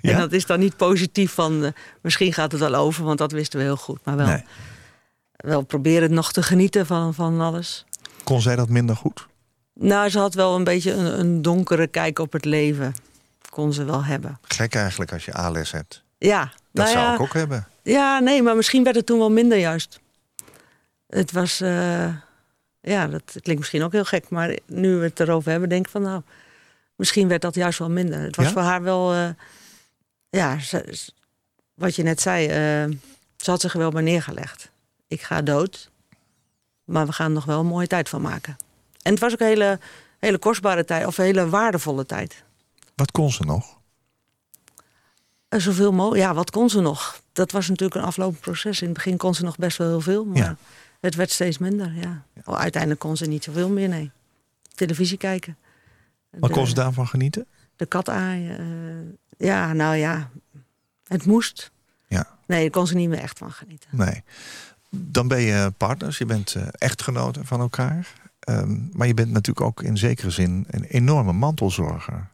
[0.01, 0.12] Ja?
[0.12, 3.33] En dat is dan niet positief van eh, misschien gaat het wel over, want dat
[3.33, 3.99] wisten we heel goed.
[4.05, 4.45] Maar wel, Nee.
[5.37, 7.85] wel proberen nog te genieten van, van alles.
[8.25, 9.27] Kon zij dat minder goed?
[9.75, 12.95] Nou, ze had wel een beetje een, een donkere kijk op het leven.
[13.51, 14.39] Kon ze wel hebben.
[14.43, 16.03] Gek eigenlijk als je ALS hebt.
[16.19, 16.41] Ja,
[16.73, 17.67] Dat nou zou ja, ik ook hebben.
[17.83, 20.01] Ja, nee, maar misschien werd het toen wel minder juist.
[21.09, 22.07] Het was, eh,
[22.90, 25.90] ja, dat klinkt misschien ook heel gek, maar nu we het erover hebben, denk ik
[25.92, 26.22] van nou,
[26.96, 28.20] misschien werd dat juist wel minder.
[28.20, 28.53] Het was Ja?
[28.53, 29.29] voor haar wel, eh,
[30.29, 31.11] ja, ze-
[31.75, 32.96] wat je net zei, eh,
[33.37, 34.70] ze had zich er wel bij neergelegd.
[35.09, 35.90] Ik ga dood,
[36.85, 38.57] maar we gaan er nog wel een mooie tijd van maken.
[39.03, 39.79] En het was ook een hele,
[40.18, 42.42] hele kostbare tijd, of een hele waardevolle tijd.
[42.94, 43.75] Wat kon ze nog?
[45.49, 46.22] En zoveel mogelijk.
[46.22, 47.20] Ja, wat kon ze nog?
[47.33, 48.81] Dat was natuurlijk een aflopend proces.
[48.81, 50.57] In het begin kon ze nog best wel heel veel, maar Ja.
[51.07, 51.92] Het werd steeds minder.
[51.95, 52.23] Ja.
[52.45, 54.11] Oh, uiteindelijk kon ze niet zoveel meer, nee.
[54.75, 55.57] Televisie kijken.
[56.31, 57.47] Wat de, kon ze daarvan genieten?
[57.77, 58.59] De kat aaien.
[58.59, 60.31] eh, ja, nou ja,
[61.07, 61.71] het moest.
[62.07, 62.27] Ja.
[62.47, 63.88] Nee, daar kon ze niet meer echt van genieten.
[63.92, 64.23] Nee.
[64.90, 68.12] Dan ben je partners, je bent eh, echtgenoten van elkaar.
[68.40, 72.29] Ehm, maar je bent natuurlijk ook in zekere zin een enorme mantelzorger.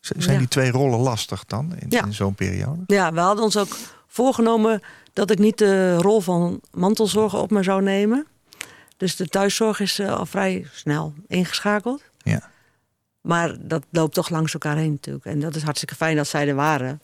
[0.00, 0.38] Z- Zijn Ja.
[0.38, 2.04] die twee rollen lastig dan in, Ja.
[2.04, 2.82] in zo'n periode?
[2.86, 3.76] Ja, we hadden ons ook
[4.16, 4.80] voorgenomen
[5.12, 8.26] dat ik niet de rol van mantelzorger op me zou nemen.
[8.96, 12.02] Dus de thuiszorg is eh, al vrij snel ingeschakeld.
[12.18, 12.50] Ja.
[13.20, 15.24] Maar dat loopt toch langs elkaar heen natuurlijk.
[15.24, 17.00] En dat is hartstikke fijn dat zij er waren.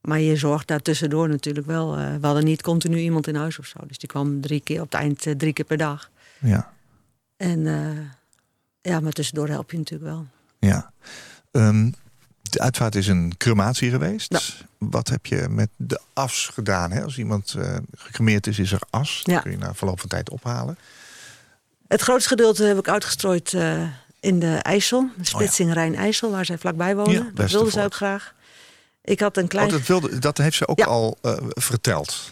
[0.00, 1.96] Maar je zorgt daar tussendoor natuurlijk wel.
[1.96, 3.78] eh, we hadden niet continu iemand in huis of zo.
[3.86, 6.10] Dus die kwam drie keer op het eind eh, drie keer per dag.
[6.40, 6.72] Ja.
[7.36, 7.64] En
[8.80, 10.26] ja, maar tussendoor help je natuurlijk wel.
[10.58, 10.92] ja.
[11.50, 11.90] Ehm,
[12.52, 14.32] de uitvaart is een crematie geweest.
[14.32, 14.40] Ja.
[14.78, 16.90] Wat heb je met de as gedaan?
[16.90, 17.02] Hè?
[17.02, 19.20] Als iemand eh, gecremeerd is, is er as.
[19.24, 19.40] Dat Ja.
[19.40, 20.78] kun je na verloop van tijd ophalen.
[21.88, 23.82] Het grootste gedeelte heb ik uitgestrooid eh,
[24.20, 25.08] in de IJssel.
[25.16, 27.12] De splitsing Rijn-IJssel, waar zij vlakbij wonen.
[27.12, 27.84] Ja, dat wilde Westervoort.
[27.84, 28.34] ook graag.
[29.04, 29.66] Ik had een klein...
[29.66, 30.84] Oh, dat, wilde, dat heeft ze ook Ja.
[30.84, 32.28] al eh, verteld.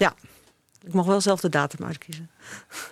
[0.86, 2.30] Ik mocht wel zelf de datum uitkiezen.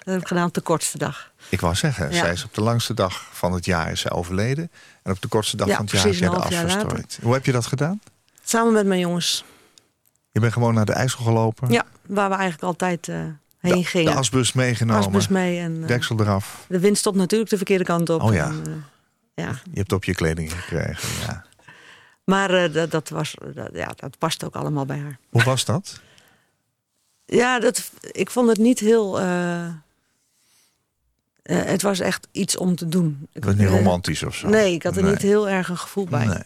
[0.05, 1.31] Dat heb ik gedaan op de kortste dag.
[1.49, 2.17] Ik wou zeggen, Ja.
[2.19, 4.71] zij is op de langste dag van het jaar is zij overleden.
[5.03, 6.55] En op de kortste dag Ja, van het jaar precies jij de een as half
[6.63, 6.81] jaar later.
[6.81, 7.19] verstrooid.
[7.23, 8.01] Hoe heb je dat gedaan?
[8.45, 9.45] Samen met mijn jongens.
[10.33, 11.71] Je bent gewoon naar de IJssel gelopen.
[11.71, 13.17] Ja, waar we eigenlijk altijd eh,
[13.59, 14.13] heen de, gingen.
[14.13, 15.03] de asbus meegenomen.
[15.05, 15.59] Asbus mee.
[15.59, 16.65] En, eh, Deksel eraf.
[16.69, 18.23] de wind stopt natuurlijk de verkeerde kant op.
[18.23, 18.47] Oh ja.
[18.47, 18.63] En,
[19.35, 19.51] eh, ja.
[19.71, 21.09] Je hebt op je kleding gekregen.
[21.27, 21.45] Ja.
[22.25, 25.19] Maar dat, dat, was, dat, ja, dat past ook allemaal bij haar.
[25.31, 26.01] Hoe was dat?
[27.25, 29.21] Ja, dat, ik vond het niet heel...
[31.47, 33.19] eh, eh, het was echt iets om te doen.
[33.23, 34.49] Ik, Het was niet eh, romantisch of zo.
[34.49, 35.11] Nee, ik had er Nee.
[35.13, 36.27] niet heel erg een gevoel bij.
[36.27, 36.43] Nee.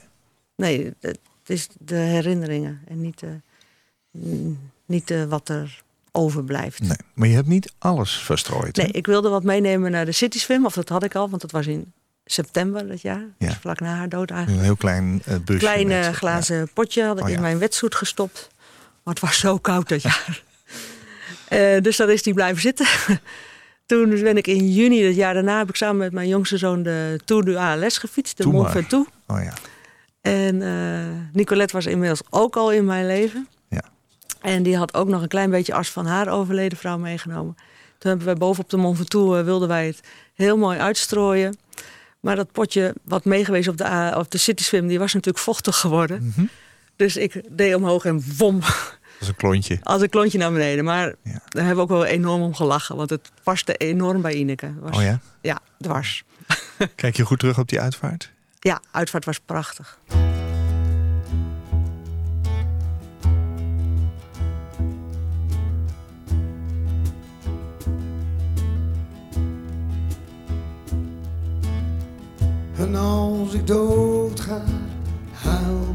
[0.56, 3.40] Nee, het is de herinneringen en niet, de,
[4.10, 5.82] mm, niet de wat er
[6.12, 6.80] overblijft.
[6.80, 6.96] nee.
[7.14, 8.76] Maar je hebt niet alles verstrooid.
[8.76, 11.42] Nee, ik wilde wat meenemen naar de City Swim, of dat had ik al, want
[11.42, 11.92] dat was in
[12.24, 13.24] september dat jaar.
[13.38, 13.46] Ja.
[13.46, 14.58] Dus vlak na haar dood eigenlijk.
[14.60, 15.58] Een heel klein eh busje.
[15.60, 17.34] Klein eh, glazen potje had ik Oh, ja.
[17.36, 18.50] in mijn wetsuit gestopt.
[19.02, 20.42] Maar het was zo koud dat jaar.
[21.48, 22.86] Eh, dus daar is die blijven zitten.
[23.90, 26.82] Toen ben ik in juni dat jaar daarna heb ik samen met mijn jongste zoon
[26.82, 28.70] de Tour du ALS gefietst, de Mont.
[28.70, 29.10] Ventoux.
[29.26, 29.52] Oh ja.
[30.20, 33.48] En eh, Nicolette was inmiddels ook al in mijn leven.
[33.68, 33.82] Ja.
[34.40, 37.54] En die had ook nog een klein beetje as van haar overleden vrouw meegenomen.
[37.98, 40.00] Toen hebben wij bovenop de Mont Ventoux eh, wilden wij het
[40.34, 41.56] heel mooi uitstrooien.
[42.20, 45.44] Maar dat potje wat meegewezen op de, A- op de City Swim, die was natuurlijk
[45.44, 46.32] vochtig geworden.
[46.36, 46.46] Mhm.
[46.96, 48.60] Dus ik deed omhoog en wom,
[49.20, 49.78] Is een klontje.
[49.82, 50.84] als een klontje naar beneden.
[50.84, 51.40] Maar Ja.
[51.48, 52.96] daar hebben we ook wel enorm om gelachen.
[52.96, 54.72] Want het paste enorm bij Ineke.
[54.80, 55.20] Was, Oh ja?
[55.40, 56.24] Ja, dwars.
[56.94, 58.30] Kijk je goed terug op die uitvaart?
[58.60, 59.98] Ja, uitvaart was prachtig.
[72.76, 74.62] En als ik doodga,
[75.32, 75.89] huil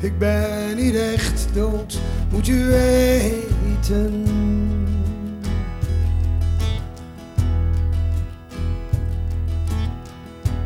[0.00, 4.24] Ik ben niet echt dood, moet je weten.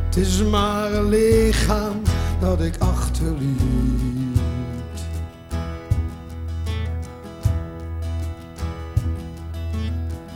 [0.05, 2.03] Het is maar een lichaam
[2.40, 3.61] dat ik achterliet.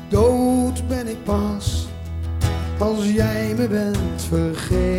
[0.08, 1.86] Dood ben ik pas
[2.78, 4.95] als jij me bent vergeten.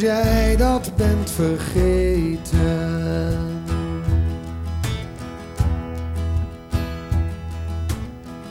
[0.00, 2.58] Als jij dat bent vergeten.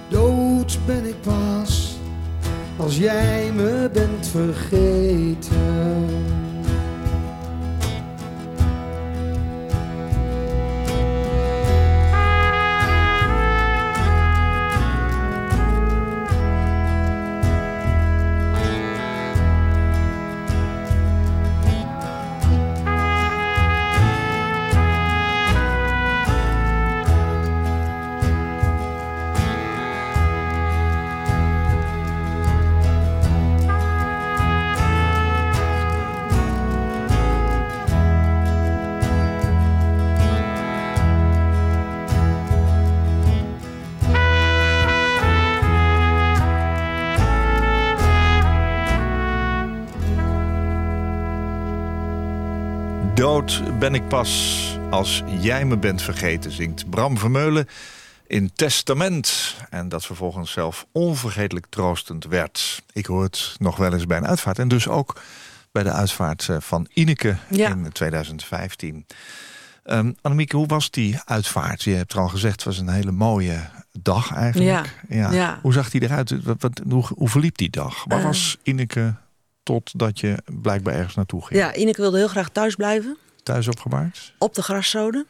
[0.09, 1.97] Dood ben ik pas
[2.77, 5.48] als jij me bent vergeten.
[53.79, 54.57] Ben ik pas
[54.89, 57.67] als jij me bent vergeten, zingt Bram Vermeulen
[58.27, 59.55] in Testament.
[59.69, 62.81] En dat vervolgens zelf onvergetelijk troostend werd.
[62.93, 64.59] Ik hoor het nog wel eens bij een uitvaart.
[64.59, 65.21] En dus ook
[65.71, 67.69] bij de uitvaart eh, van Ineke Ja.
[67.69, 69.05] in 2015.
[69.83, 71.83] Ehm Annemieke, hoe was die uitvaart?
[71.83, 73.59] Je hebt er al gezegd, het was een hele mooie
[74.01, 74.95] dag eigenlijk.
[75.09, 75.59] Ja, ja.
[75.61, 76.43] Hoe zag die eruit?
[76.43, 78.03] Wat, wat- hoe, hoe verliep die dag?
[78.07, 78.25] Waar Eh.
[78.25, 79.13] was Ineke
[79.63, 81.59] totdat je blijkbaar ergens naartoe ging?
[81.59, 83.17] Ja, Ineke wilde heel graag thuis blijven.
[83.43, 84.34] Thuis opgebaard?
[84.38, 85.25] Op de graszode.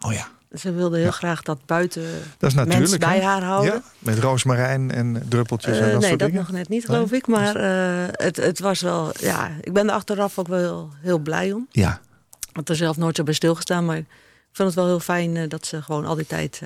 [0.00, 0.28] Oh ja,
[0.58, 2.02] Ze wilde heel graag dat buiten
[2.38, 3.72] dat is mensen bij haar houden.
[3.74, 6.42] Ja, met roosmarijn en druppeltjes en Eh, dat nee, soort dat dingen.
[6.44, 6.96] nog net niet, Nee?
[6.96, 7.26] geloof ik.
[7.26, 11.18] Maar eh, het, het was wel, ja, ik ben er achteraf ook wel heel, heel
[11.18, 11.66] blij om.
[11.70, 12.00] Ja,
[12.40, 14.06] Ik had er zelf nooit zo bij stilgestaan, maar ik
[14.52, 16.62] vond het wel heel fijn eh, dat ze gewoon al die tijd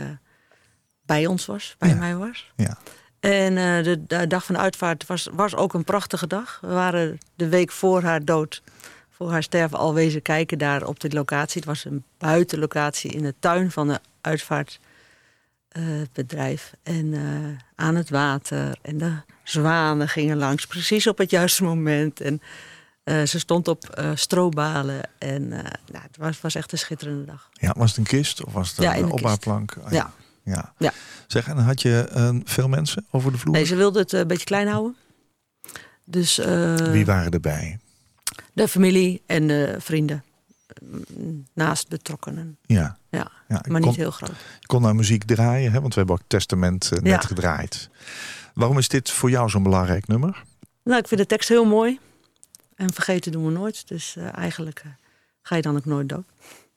[1.06, 1.94] bij ons was, bij Ja.
[1.94, 2.52] mij was.
[2.56, 2.76] ja.
[3.20, 6.58] En de, de dag van de uitvaart was, was ook een prachtige dag.
[6.60, 8.62] We waren de week voor haar dood,
[9.20, 11.60] voor haar sterven, al wezen kijken daar op de locatie.
[11.60, 16.72] Het was een buitenlocatie in de tuin van de uitvaartbedrijf.
[16.82, 17.20] en eh,
[17.74, 18.78] aan het water.
[18.82, 19.12] En de
[19.44, 22.20] zwanen gingen langs, precies op het juiste moment.
[22.20, 22.40] En
[23.02, 25.00] eh, ze stond op eh, strobalen.
[25.18, 27.48] En nou, het was, was echt een schitterende dag.
[27.52, 29.06] ja, was het een kist of was het een in ja?
[29.06, 29.20] Oh,
[29.90, 30.12] Ja.
[30.44, 30.74] ja.
[30.78, 30.92] Ja.
[31.26, 32.08] Zeg, en had je
[32.44, 33.54] veel mensen over de vloer?
[33.54, 34.96] Nee, ze wilde het een beetje klein houden.
[36.04, 36.36] Dus,
[36.90, 37.78] Wie waren erbij?
[38.52, 40.24] De familie en de vrienden.
[40.82, 42.56] Mm, Naast betrokkenen.
[42.66, 42.98] Ja.
[43.10, 44.30] Ja, maar kon, niet heel groot.
[44.60, 45.80] je kon naar muziek draaien, hè?
[45.80, 47.18] want we hebben ook Testament eh, net Ja.
[47.18, 47.88] gedraaid.
[48.54, 50.42] Waarom is dit voor jou zo'n belangrijk nummer?
[50.84, 51.98] Nou, ik vind de tekst heel mooi.
[52.74, 53.88] En vergeten doen we nooit.
[53.88, 54.90] Dus eh, eigenlijk eh,
[55.42, 56.24] ga je dan ook nooit dood.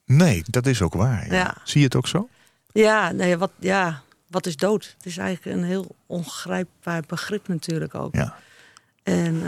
[0.04, 1.26] Nee, dat is ook waar.
[1.26, 1.34] Ja.
[1.34, 1.56] Ja.
[1.64, 2.28] Zie je het ook zo?
[2.72, 4.94] Ja, nee, wat, ja, wat is dood?
[4.96, 8.14] Het is eigenlijk een heel ongrijpbaar begrip natuurlijk ook.
[8.14, 8.36] Ja.
[9.02, 9.42] En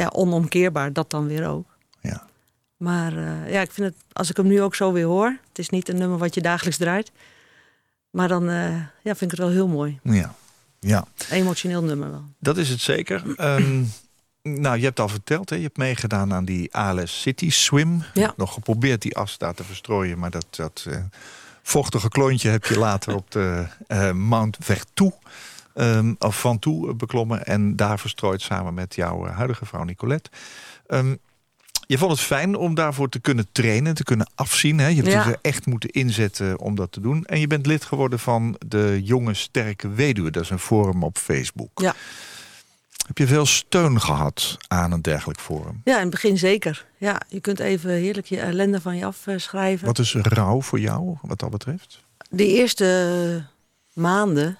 [0.00, 1.66] ja, onomkeerbaar, dat dan weer ook.
[2.00, 2.28] ja.
[2.76, 5.36] Maar eh, ja, ik vind het, als ik hem nu ook zo weer hoor...
[5.48, 7.12] het is niet een nummer wat je dagelijks draait...
[8.10, 9.98] maar dan eh, ja, vind ik het wel heel mooi.
[10.02, 10.34] Ja.
[10.78, 11.04] ja.
[11.30, 12.24] Emotioneel nummer wel.
[12.38, 13.22] Dat is het zeker.
[13.36, 13.84] Ehm,
[14.64, 15.56] nou, je hebt al verteld, hè?
[15.56, 18.02] je hebt meegedaan aan die ALS City Swim.
[18.14, 18.34] Ja.
[18.36, 20.96] Nog geprobeerd die as daar te verstrooien, maar dat, dat eh,
[21.62, 23.66] vochtige klontje heb je later op de
[24.14, 25.26] Mount Vertou, ehm,
[26.18, 30.30] of Van Toe beklommen en daar verstrooid samen met jouw eh, huidige vrouw Nicolette.
[30.86, 31.14] Ehm,
[31.86, 34.78] je vond het fijn om daarvoor te kunnen trainen, te kunnen afzien.
[34.78, 34.86] Hè?
[34.88, 35.24] Je hebt Ja.
[35.24, 37.24] je er echt moeten inzetten om dat te doen.
[37.24, 40.30] En je bent lid geworden van de Jonge Sterke Weduwe.
[40.30, 41.80] Dat is een forum op Facebook.
[41.80, 41.94] Ja.
[43.06, 45.80] Heb je veel steun gehad aan een dergelijk forum?
[45.84, 46.86] Ja, in het begin zeker.
[46.98, 49.86] Ja, je kunt even heerlijk je ellende van je afschrijven.
[49.86, 52.00] Wat is rouw voor jou, wat dat betreft?
[52.30, 53.44] De eerste
[53.92, 54.56] maanden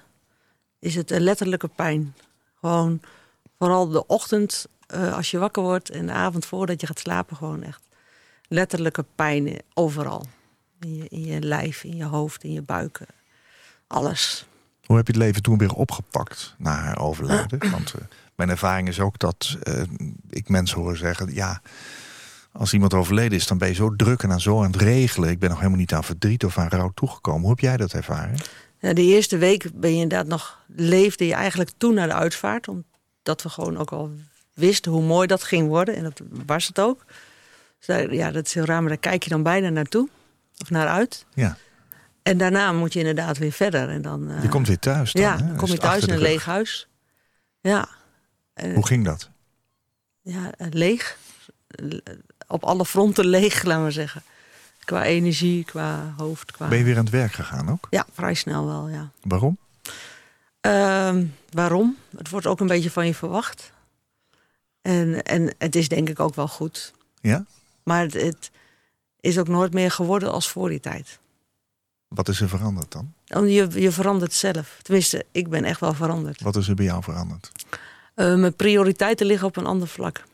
[0.80, 2.14] is het een letterlijke pijn.
[2.60, 3.00] Gewoon
[3.58, 7.36] vooral de ochtend eh, als je wakker wordt en de avond voordat je gaat slapen,
[7.36, 7.82] gewoon echt
[8.48, 10.26] letterlijke pijn overal.
[10.80, 13.00] In je, in je lijf, in je hoofd, in je buik.
[13.86, 14.46] Alles.
[14.84, 17.70] Hoe heb je het leven toen weer opgepakt na haar overlijden?
[17.70, 18.00] Want eh,
[18.34, 19.82] mijn ervaring is ook dat eh,
[20.30, 21.34] ik mensen hoor zeggen...
[21.34, 21.60] ja,
[22.52, 25.30] als iemand overleden is, dan ben je zo druk en aan zo aan het regelen.
[25.30, 27.40] Ik ben nog helemaal niet aan verdriet of aan rouw toegekomen.
[27.40, 28.38] Hoe heb jij dat ervaren?
[28.80, 32.68] Ja, de eerste week ben je inderdaad nog, leefde je eigenlijk toen naar de uitvaart.
[32.68, 34.10] Omdat we gewoon ook al
[34.54, 35.94] wisten hoe mooi dat ging worden.
[35.96, 37.04] En dat was het ook.
[37.78, 40.08] Dus daar- ja, dat is heel raar, maar daar kijk je dan bijna naartoe.
[40.58, 41.26] Of naar uit.
[41.34, 41.56] Ja,
[42.22, 43.88] En daarna moet je inderdaad weer verder.
[43.88, 46.18] En dan, eh, je komt weer thuis dan, ja, dan kom je thuis in een
[46.20, 46.88] leeg huis.
[47.60, 47.88] Ja.
[48.54, 49.30] En, Hoe ging dat?
[50.22, 51.18] ja, eh, leeg.
[51.66, 51.86] Eh,
[52.46, 54.22] Op alle fronten leeg, laten we zeggen.
[54.90, 56.68] Qua energie, qua hoofd, qua...
[56.68, 57.86] Ben je weer aan het werk gegaan ook?
[57.90, 59.10] Ja, vrij snel wel, ja.
[59.22, 59.58] Waarom?
[60.60, 61.96] Ehm, waarom?
[62.16, 63.72] Het wordt ook een beetje van je verwacht.
[64.82, 66.92] En, en het is denk ik ook wel goed.
[67.20, 67.44] Ja?
[67.82, 68.50] Maar het, het
[69.20, 71.18] is ook nooit meer geworden als voor die tijd.
[72.08, 73.12] Wat is er veranderd dan?
[73.26, 74.78] Want Je, je verandert zelf.
[74.82, 76.40] Tenminste, ik ben echt wel veranderd.
[76.40, 77.52] Wat is er bij jou veranderd?
[78.14, 80.24] Eh, mijn prioriteiten liggen op een ander vlak.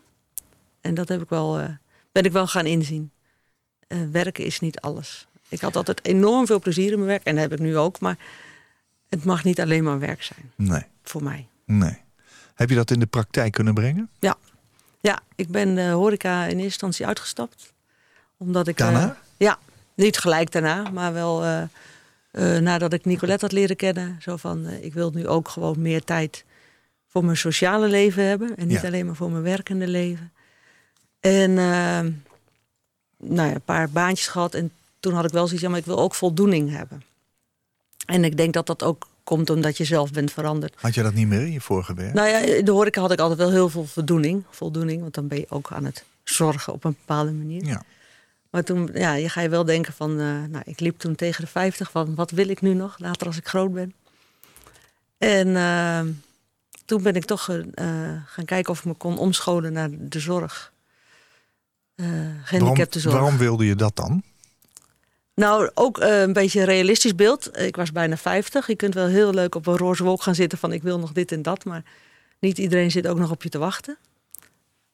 [0.81, 1.69] En dat heb ik wel, eh,
[2.13, 3.11] ben ik wel gaan inzien.
[3.87, 5.27] Eh, werken is niet alles.
[5.49, 7.25] Ik had altijd enorm veel plezier in mijn werk.
[7.25, 8.01] En dat heb ik nu ook.
[8.01, 8.19] Maar
[9.09, 10.53] het mag niet alleen maar werk zijn.
[10.55, 11.49] Nee, Voor mij.
[11.65, 11.99] nee.
[12.55, 14.11] Heb je dat in de praktijk kunnen brengen?
[15.01, 17.73] Ja, ik ben de horeca in eerste instantie uitgestapt.
[18.37, 18.79] Omdat ik...
[18.81, 19.17] eh, Daarna?
[19.37, 19.59] ja,
[19.95, 21.63] niet gelijk daarna, maar wel eh,
[22.31, 24.17] eh, nadat ik Nicolette had leren kennen.
[24.21, 26.45] Zo van, eh, ik wil nu ook gewoon meer tijd
[27.07, 28.57] voor mijn sociale leven hebben.
[28.57, 28.87] En niet Ja.
[28.87, 30.33] alleen maar voor mijn werkende leven.
[31.21, 32.01] En eh,
[33.29, 34.55] nou ja, een paar baantjes gehad.
[34.55, 34.71] En
[35.01, 37.03] toen had ik wel zoiets, ja, maar ik wil ook voldoening hebben.
[38.07, 40.75] En ik denk dat dat ook komt omdat je zelf bent veranderd.
[40.77, 42.15] Had je dat niet meer in je vorige werk?
[42.15, 44.45] Nou ja, in de horeca had ik altijd wel heel veel voldoening.
[44.51, 47.65] Voldoening, want dan ben je ook aan het zorgen op een bepaalde manier.
[47.65, 47.83] Ja.
[48.51, 50.11] Maar toen ja, je ga je wel denken van...
[50.11, 53.27] eh, nou, ik liep toen tegen de 50 van wat wil ik nu nog later
[53.27, 53.95] als ik groot ben.
[55.19, 56.01] En eh,
[56.85, 57.87] toen ben ik toch eh,
[58.27, 60.73] gaan kijken of ik me kon omscholen naar de zorg.
[61.97, 63.15] Eh Waarom, gehandicaptenzorg.
[63.15, 64.23] waarom wilde je dat dan?
[65.35, 67.59] Nou, ook eh, een beetje een realistisch beeld.
[67.59, 68.67] Ik was bijna 50.
[68.67, 71.13] Je kunt wel heel leuk op een roze wolk gaan zitten van ik wil nog
[71.13, 71.65] dit en dat.
[71.65, 71.83] Maar
[72.39, 73.97] niet iedereen zit ook nog op je te wachten.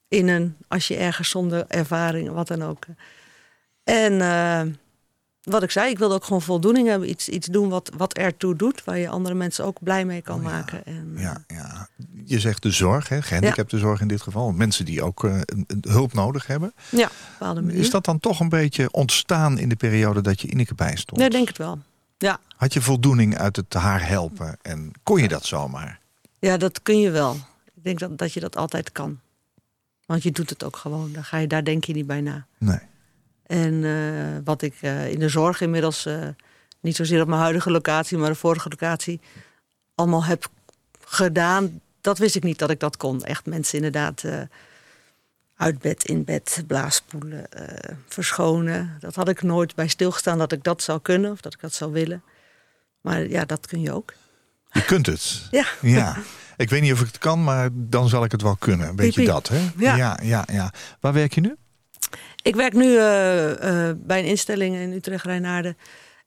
[0.07, 2.85] In een, als je ergens zonder ervaring, wat dan ook.
[3.83, 4.61] En eh,
[5.43, 7.09] wat ik zei, ik wilde ook gewoon voldoening hebben.
[7.09, 8.83] Iets, iets doen wat, wat ertoe doet.
[8.83, 10.49] Waar je andere mensen ook blij mee kan Oh ja.
[10.49, 10.85] maken.
[10.85, 11.87] En, Ja, ja.
[12.25, 13.21] Je zegt de zorg, hè?
[13.21, 14.51] gehandicaptenzorg in dit geval.
[14.51, 15.39] Mensen die ook eh,
[15.81, 16.73] hulp nodig hebben.
[16.89, 17.79] ja, bepaalde manier.
[17.79, 21.19] Is dat dan toch een beetje ontstaan in de periode dat je Ineke bijstond?
[21.19, 21.79] Ja, ik denk het wel.
[22.17, 22.39] Ja.
[22.55, 24.57] Had je voldoening uit het haar helpen?
[24.61, 25.99] En kon je dat zomaar?
[26.39, 27.33] Ja, dat kun je wel.
[27.73, 29.19] Ik denk dat, dat je dat altijd kan.
[30.05, 31.11] Want je doet het ook gewoon.
[31.13, 32.45] Dan ga je, daar denk je niet bij na.
[32.57, 32.79] Nee.
[33.45, 36.27] En eh, wat ik eh, in de zorg inmiddels, eh,
[36.79, 39.21] niet zozeer op mijn huidige locatie, maar de vorige locatie,
[39.95, 40.47] allemaal heb
[41.05, 43.23] gedaan, dat wist ik niet dat ik dat kon.
[43.23, 44.23] Echt mensen inderdaad
[45.63, 48.97] uit bed, in bed, blaasspoelen, eh, verschonen.
[48.99, 51.73] Dat had ik nooit bij stilgestaan dat ik dat zou kunnen of dat ik dat
[51.73, 52.23] zou willen.
[53.01, 54.13] Maar ja, dat kun je ook.
[54.71, 55.41] Je kunt het.
[55.51, 55.65] Ja.
[55.81, 56.17] Ja.
[56.57, 58.87] Ik weet niet of ik het kan, maar dan zal ik het wel kunnen.
[58.87, 59.29] Een beetje piep.
[59.29, 59.71] dat, hè?
[59.77, 59.95] Ja.
[59.95, 60.73] ja, ja, ja.
[60.99, 61.55] Waar werk je nu?
[62.43, 65.77] Ik werk nu eh, eh, bij een instelling in Utrecht, Rijnaarden.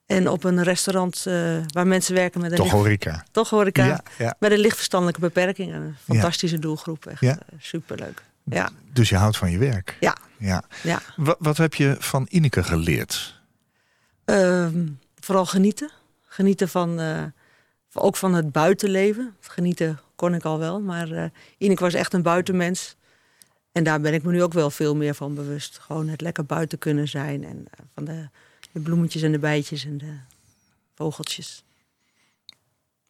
[0.05, 3.23] En op een restaurant eh, waar mensen werken met een, Toch licht, horeca.
[3.31, 4.35] toch horeca, Ja, ja.
[4.39, 5.73] met een lichtverstandelijke beperking.
[5.73, 8.21] Een fantastische doelgroep, echt superleuk.
[8.43, 9.97] Ja, Dus je houdt van je werk.
[9.99, 10.63] ja, Ja.
[10.83, 11.01] ja.
[11.15, 13.41] Wat, wat heb je van Ineke geleerd?
[14.25, 14.87] Ehm,
[15.19, 15.91] vooral genieten.
[16.27, 16.99] Genieten van,
[17.93, 19.35] ook van het buitenleven.
[19.41, 22.95] Genieten kon ik al wel, maar Ineke was echt een buitenmens.
[23.77, 25.79] En daar ben ik me nu ook wel veel meer van bewust.
[25.79, 27.43] Gewoon het lekker buiten kunnen zijn.
[27.43, 28.29] En eh, van de,
[28.71, 30.13] de bloemetjes en de bijtjes en de
[30.95, 31.63] vogeltjes.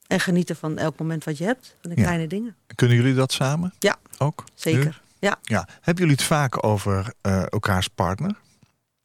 [0.08, 1.76] En genieten van elk moment wat je hebt.
[1.82, 2.04] Van de Ja.
[2.04, 2.56] kleine dingen.
[2.76, 3.74] Kunnen jullie dat samen?
[3.80, 3.96] Ja.
[4.18, 4.40] Ook?
[4.40, 4.52] Nu?
[4.56, 5.02] Zeker.
[5.20, 5.40] Ja.
[5.42, 5.68] Ja.
[5.82, 8.36] Hebben jullie het vaak over eh, elkaars partner?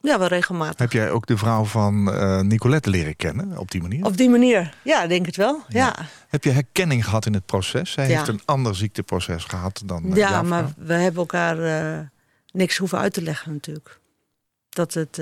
[0.02, 0.78] Ja, wel regelmatig.
[0.78, 4.04] Heb jij ook de vrouw van eh, Nicolette leren kennen op die manier?
[4.04, 4.74] Op die manier.
[4.84, 5.62] Ja, denk het wel.
[5.68, 5.94] Ja.
[6.28, 7.92] Heb je herkenning gehad in het proces?
[7.92, 8.16] Zij Ja.
[8.16, 11.58] heeft een ander ziekteproces gehad dan eh, Ja, maar we hebben elkaar
[11.98, 12.00] eh,
[12.52, 14.00] niks hoeven uit te leggen natuurlijk.
[14.68, 15.20] Dat, het,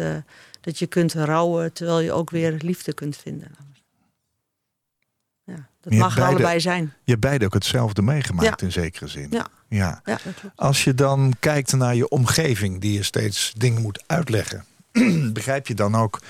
[0.61, 3.51] dat je kunt rouwen terwijl je ook weer liefde kunt vinden.
[5.45, 6.83] Ja, dat mag er beide- allebei zijn.
[7.05, 8.67] Je hebt beide ook hetzelfde meegemaakt Ja.
[8.67, 9.27] in zekere zin.
[9.31, 9.47] Ja.
[9.69, 10.01] ja.
[10.05, 10.19] Ja.
[10.55, 14.65] Als je dan kijkt naar je omgeving, die je steeds dingen moet uitleggen,
[15.33, 16.21] begrijp je dan ook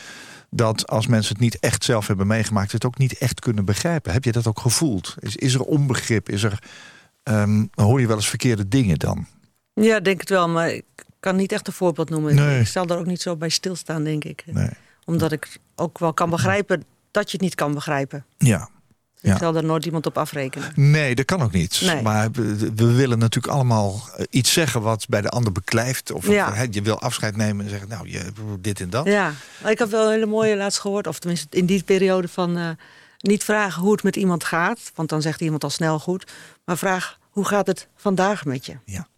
[0.50, 4.12] dat als mensen het niet echt zelf hebben meegemaakt, het ook niet echt kunnen begrijpen?
[4.12, 5.14] Heb je dat ook gevoeld?
[5.18, 6.28] Is, is er onbegrip?
[6.28, 6.62] Is er,
[7.22, 9.26] ehm, hoor je wel eens verkeerde dingen dan?
[9.74, 10.84] Ja, denk het wel, maar ik
[11.20, 12.34] kan niet echt een voorbeeld noemen.
[12.34, 12.60] Nee.
[12.60, 14.44] Ik zal er ook niet zo bij stilstaan, denk ik.
[14.46, 14.70] Nee.
[15.04, 18.24] Omdat ik ook wel kan begrijpen dat je het niet kan begrijpen.
[18.38, 18.68] Ja.
[19.22, 19.32] Ja.
[19.32, 20.72] Ik zal daar nooit iemand op afrekenen.
[20.74, 21.80] Nee, dat kan ook niet.
[21.84, 22.02] Nee.
[22.02, 26.12] Maar we, we willen natuurlijk allemaal eh, iets zeggen wat bij de ander beklijft.
[26.12, 26.48] Of Ja.
[26.48, 28.22] of, hè, je wil afscheid nemen en zeggen, nou, je,
[28.60, 29.06] dit en dat.
[29.06, 29.32] Ja,
[29.66, 32.68] ik heb wel een hele mooie laatst gehoord, of tenminste in die periode van eh,
[33.20, 36.30] niet vragen hoe het met iemand gaat, want dan zegt iemand al snel goed,
[36.64, 38.76] maar vraag hoe gaat het vandaag met je.
[38.84, 39.08] Ja.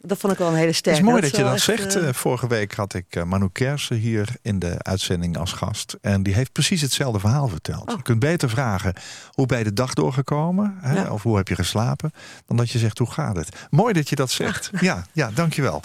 [0.00, 0.98] Dat vond ik wel een hele Het sterke.
[0.98, 1.96] is mooi dat je dat zegt.
[1.96, 5.96] eh, Eh, Vorige week had ik eh, Manu Kersen hier in de uitzending als gast.
[6.00, 7.90] En die heeft precies hetzelfde verhaal verteld.
[7.90, 7.96] Oh.
[7.96, 8.94] Je kunt beter vragen,
[9.32, 10.76] hoe ben je de dag doorgekomen?
[10.80, 10.94] Hè?
[10.94, 11.10] Ja.
[11.10, 12.12] Of hoe heb je geslapen?
[12.46, 13.48] Dan dat je zegt, hoe gaat het?
[13.70, 14.70] Mooi dat je dat zegt.
[14.80, 15.82] Ja, ja dankjewel.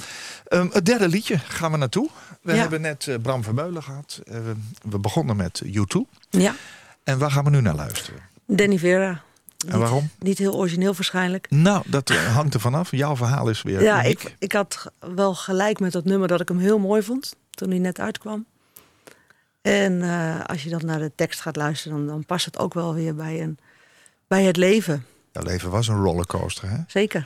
[0.49, 2.09] Um, het derde liedje gaan we naartoe.
[2.41, 2.59] We Ja.
[2.59, 4.21] hebben net eh, Bram Vermeulen gehad.
[4.25, 4.37] Eh,
[4.89, 6.01] we, begonnen met U2.
[6.29, 6.55] ja,
[7.03, 8.19] En waar gaan we nu naar luisteren?
[8.47, 9.21] Danny Vera.
[9.67, 10.09] En waarom?
[10.19, 11.47] Niet heel origineel waarschijnlijk.
[11.49, 12.91] Nou, dat eh, hangt er vanaf.
[12.91, 14.23] Jouw verhaal is weer Ja, uniek.
[14.23, 17.69] ik, ik had wel gelijk met dat nummer dat ik hem heel mooi vond toen
[17.69, 18.45] hij net uitkwam.
[19.61, 22.73] En eh, als je dan naar de tekst gaat luisteren, dan, dan past het ook
[22.73, 23.57] wel weer bij, een,
[24.27, 25.05] bij het leven.
[25.31, 26.77] Jouw leven was een rollercoaster, hè?
[26.87, 27.25] Zeker.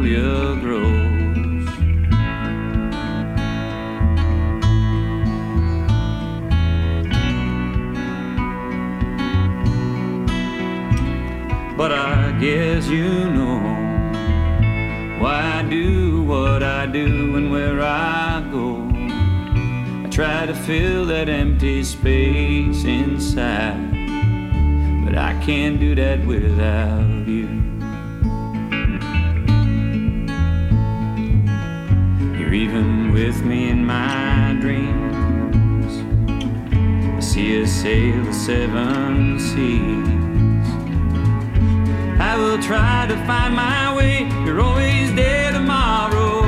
[0.00, 1.66] grows.
[11.76, 13.58] But I guess you know
[15.20, 18.88] why I do what I do and where I go.
[20.04, 23.90] I try to fill that empty space inside,
[25.04, 27.69] but I can't do that without you.
[33.26, 35.92] With me in my dreams.
[37.18, 40.68] I see us sail the seven seas.
[42.18, 44.26] I will try to find my way.
[44.46, 46.39] You're always there tomorrow.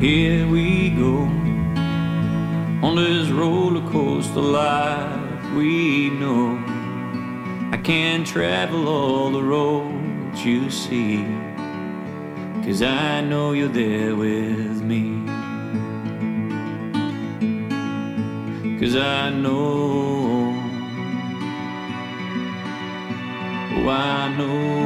[0.00, 1.22] Here we go
[2.86, 6.56] on this roller coaster life we know.
[7.72, 11.24] I can't travel all the roads you see.
[12.64, 15.26] Cause I know you're there with me.
[18.78, 20.54] Cause I know.
[23.74, 24.78] Oh, I know.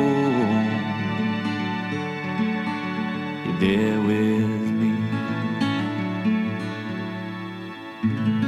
[3.45, 4.52] You're there with me.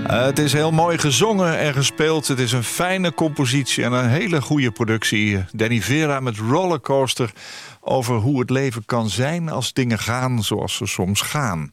[0.06, 2.28] Eh, het is heel mooi gezongen en gespeeld.
[2.28, 5.44] Het is een fijne compositie en een hele goede productie.
[5.52, 7.32] Danny Vera met Rollercoaster
[7.80, 11.72] over hoe het leven kan zijn als dingen gaan zoals ze soms gaan.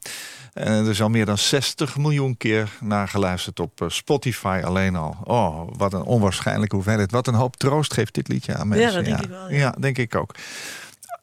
[0.54, 4.96] En er is al meer dan 60 miljoen keer naar geluisterd op eh, Spotify alleen
[4.96, 5.18] al.
[5.24, 7.12] Oh, wat een onwaarschijnlijke hoeveelheid.
[7.12, 8.94] Wat een hoop troost geeft dit liedje aan mensen.
[8.94, 9.58] dat denk ik wel, ja.
[9.58, 10.36] Ja, denk ik ook.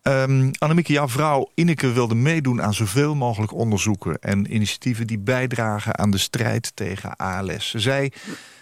[0.09, 4.18] Ehm Annemieke, jouw vrouw Ineke wilde meedoen aan zoveel mogelijk onderzoeken...
[4.18, 7.70] en initiatieven die bijdragen aan de strijd tegen ALS.
[7.70, 8.09] Ze zei,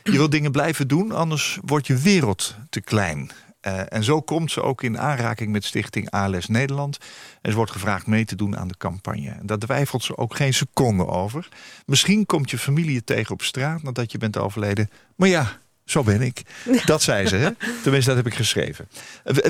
[0.03, 3.31] je wil dingen blijven doen, anders wordt je wereld te klein.
[3.61, 6.99] Eh, en zo komt ze ook in aanraking met stichting ALS Nederland.
[7.43, 9.37] En ze wordt gevraagd mee te doen aan de campagne.
[9.43, 11.49] Daar twijfelt ze ook geen seconde over.
[11.85, 14.91] Misschien komt je familie tegen op straat nadat je bent overleden.
[15.17, 16.43] Maar ja, zo ben ik.
[16.85, 17.51] Dat zei ze, hè?
[17.83, 18.89] Tenminste, dat heb ik geschreven.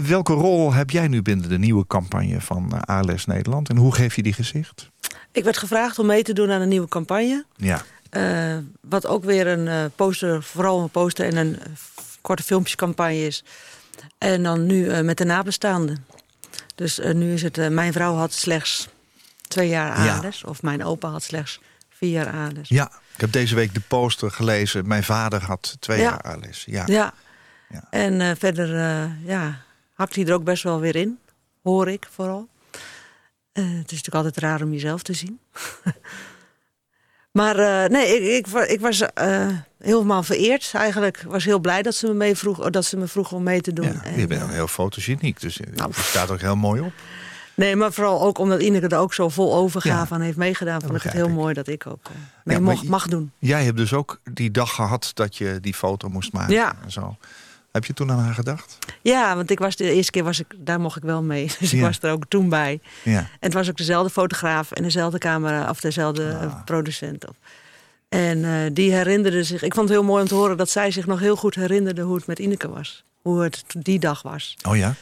[0.03, 3.69] Welke rol heb jij nu binnen de nieuwe campagne van eh, ALS Nederland?
[3.69, 4.91] En hoe geef je die gezicht?
[5.33, 7.45] Ik werd gevraagd om mee te doen aan een nieuwe campagne.
[7.57, 11.59] Ja, Eh, wat ook weer een eh, poster, vooral een poster en een
[12.21, 13.45] korte filmpjescampagne is.
[14.19, 16.07] En dan nu met de nabestaanden.
[16.75, 18.89] Dus nu is het, mijn vrouw had slechts
[19.49, 20.17] twee jaar Ja.
[20.23, 20.45] ALS.
[20.45, 21.61] Of mijn opa had slechts
[21.91, 22.69] vier jaar ALS.
[22.69, 22.91] ja.
[23.17, 24.87] Ik heb deze week de poster gelezen.
[24.89, 26.05] Mijn vader had twee Ja.
[26.05, 26.65] jaar ALS.
[26.67, 26.83] Ja.
[26.87, 27.15] Ja.
[27.69, 27.85] Ja.
[27.91, 29.61] En eh, verder eh, ja,
[29.93, 31.19] hakt hij er ook best wel weer in.
[31.63, 32.49] Hoor ik vooral.
[33.53, 35.41] Eh, het is natuurlijk altijd raar om jezelf te zien.
[37.39, 37.57] maar
[37.91, 39.03] nee, ik, ik, ik was
[39.79, 41.17] helemaal vereerd eigenlijk.
[41.17, 43.61] Ik was heel blij dat ze me, mee vroeg, dat ze me vroeg om mee
[43.61, 43.87] te doen.
[43.93, 45.91] Ja, En, je bent heel fotogeniek, dus je Nou.
[45.95, 46.93] staat ook heel mooi op.
[47.57, 50.81] nee, maar vooral ook omdat Ineke er ook zo vol overgave aan heeft meegedaan.
[50.81, 51.33] Vond ik het heel ik.
[51.35, 52.11] mooi dat ik ook eh,
[52.45, 53.33] mee mocht, je- mag doen.
[53.39, 56.55] Jij hebt dus ook die dag gehad dat je die foto moest maken.
[56.55, 56.75] Ja.
[56.85, 57.17] En zo.
[57.73, 58.79] Heb je toen aan haar gedacht?
[59.03, 61.51] Ja, want ik was de eerste keer was ik, daar mocht ik wel mee.
[61.59, 62.81] Dus ik was er ook toen bij.
[63.03, 63.19] Ja.
[63.19, 66.43] En het was ook dezelfde fotograaf en dezelfde camera, of dezelfde Ah.
[66.43, 67.29] eh, producent.
[67.29, 67.37] Of-
[68.09, 69.63] En eh, die herinnerde zich.
[69.63, 72.03] Ik vond het heel mooi om te horen dat zij zich nog heel goed herinnerde
[72.03, 73.05] hoe het met Ineke was.
[73.23, 74.57] Hoe het die dag was.
[74.69, 74.95] Oh ja?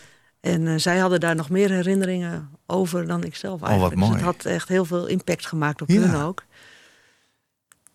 [0.45, 3.99] En eh, zij hadden daar nog meer herinneringen over dan ik zelf wat eigenlijk.
[4.01, 4.13] mooi.
[4.13, 6.01] Dus het had echt heel veel impact gemaakt op Ja.
[6.01, 6.43] hun ook.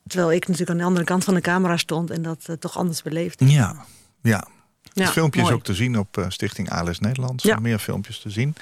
[0.07, 2.77] Terwijl ik natuurlijk aan de andere kant van de camera stond en dat eh, toch
[2.77, 3.49] anders beleefde.
[3.49, 3.85] Ja.
[4.21, 4.47] Ja.
[4.93, 5.53] Ja, het filmpje mooi.
[5.53, 7.43] is ook te zien op eh, Stichting ALS Nederland.
[7.43, 7.59] Er Ja.
[7.59, 8.55] meer filmpjes te zien.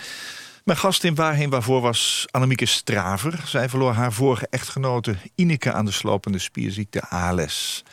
[0.64, 3.42] Mijn gast in Waarheen Waarvoor was Annemieke Straver.
[3.46, 7.84] Zij verloor haar vorige echtgenote Ineke aan de slopende spierziekte ALS.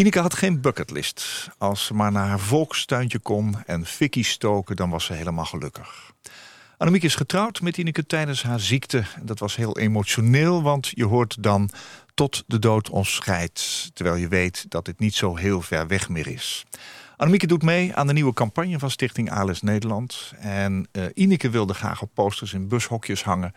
[0.00, 1.48] Ineke had geen bucketlist.
[1.58, 6.12] Als ze maar naar haar volkstuintje kon en fikkie stoken, dan was ze helemaal gelukkig.
[6.76, 9.02] Annemieke is getrouwd met Ineke tijdens haar ziekte.
[9.22, 11.70] Dat was heel emotioneel, want je hoort dan
[12.14, 13.90] tot de dood ons scheidt.
[13.94, 16.64] Terwijl je weet dat dit niet zo heel ver weg meer is.
[17.16, 20.32] Annemieke doet mee aan de nieuwe campagne van Stichting ALS Nederland.
[20.38, 23.52] En eh Ineke wilde graag op posters in bushokjes hangen.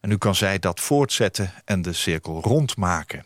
[0.00, 3.24] En nu kan zij dat voortzetten en de cirkel rondmaken.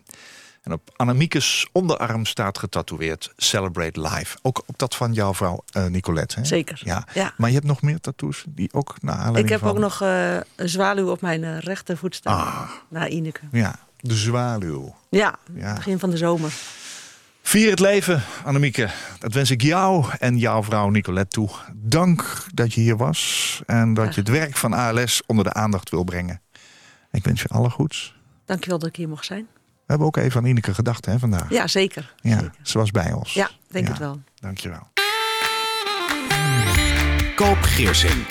[0.69, 4.39] En op Annemiekes onderarm staat getatoeëerd Celebrate Life.
[4.43, 6.39] Ook op dat van jouw vrouw eh, Nicolette.
[6.39, 6.45] Hè?
[6.45, 6.81] Zeker.
[6.85, 7.07] Ja.
[7.15, 7.33] Ja.
[7.37, 9.71] Maar je hebt nog meer tattoos die ook naar aanleiding Ik heb van...
[9.71, 12.47] ook nog eh, een zwaluw op mijn eh, rechtervoet staan.
[12.47, 12.71] Ah.
[12.89, 13.41] Naar Ineke.
[13.53, 14.95] Ja, de zwaluw.
[15.09, 15.75] Ja, Ja.
[15.75, 16.53] begin van de zomer.
[17.43, 18.89] Vier het leven, Annemieke.
[19.19, 21.51] Dat wens ik jou en jouw vrouw Nicolette toe.
[21.75, 25.91] Dank dat je hier was en dat je het werk van ALS onder de aandacht
[25.91, 26.41] wil brengen.
[27.11, 28.17] Ik wens je alle goeds.
[28.45, 29.47] Dankjewel dat ik hier mocht zijn.
[29.89, 31.51] We hebben ook even aan Ineke gedacht hè, vandaag.
[31.51, 32.15] Ja, zeker.
[32.21, 32.53] Ja, zeker.
[32.63, 33.33] ze was bij ons.
[33.35, 33.91] Ja, denk Ja.
[33.91, 34.21] het wel.
[34.41, 34.89] Dankjewel.
[37.35, 38.25] Koop Geersing.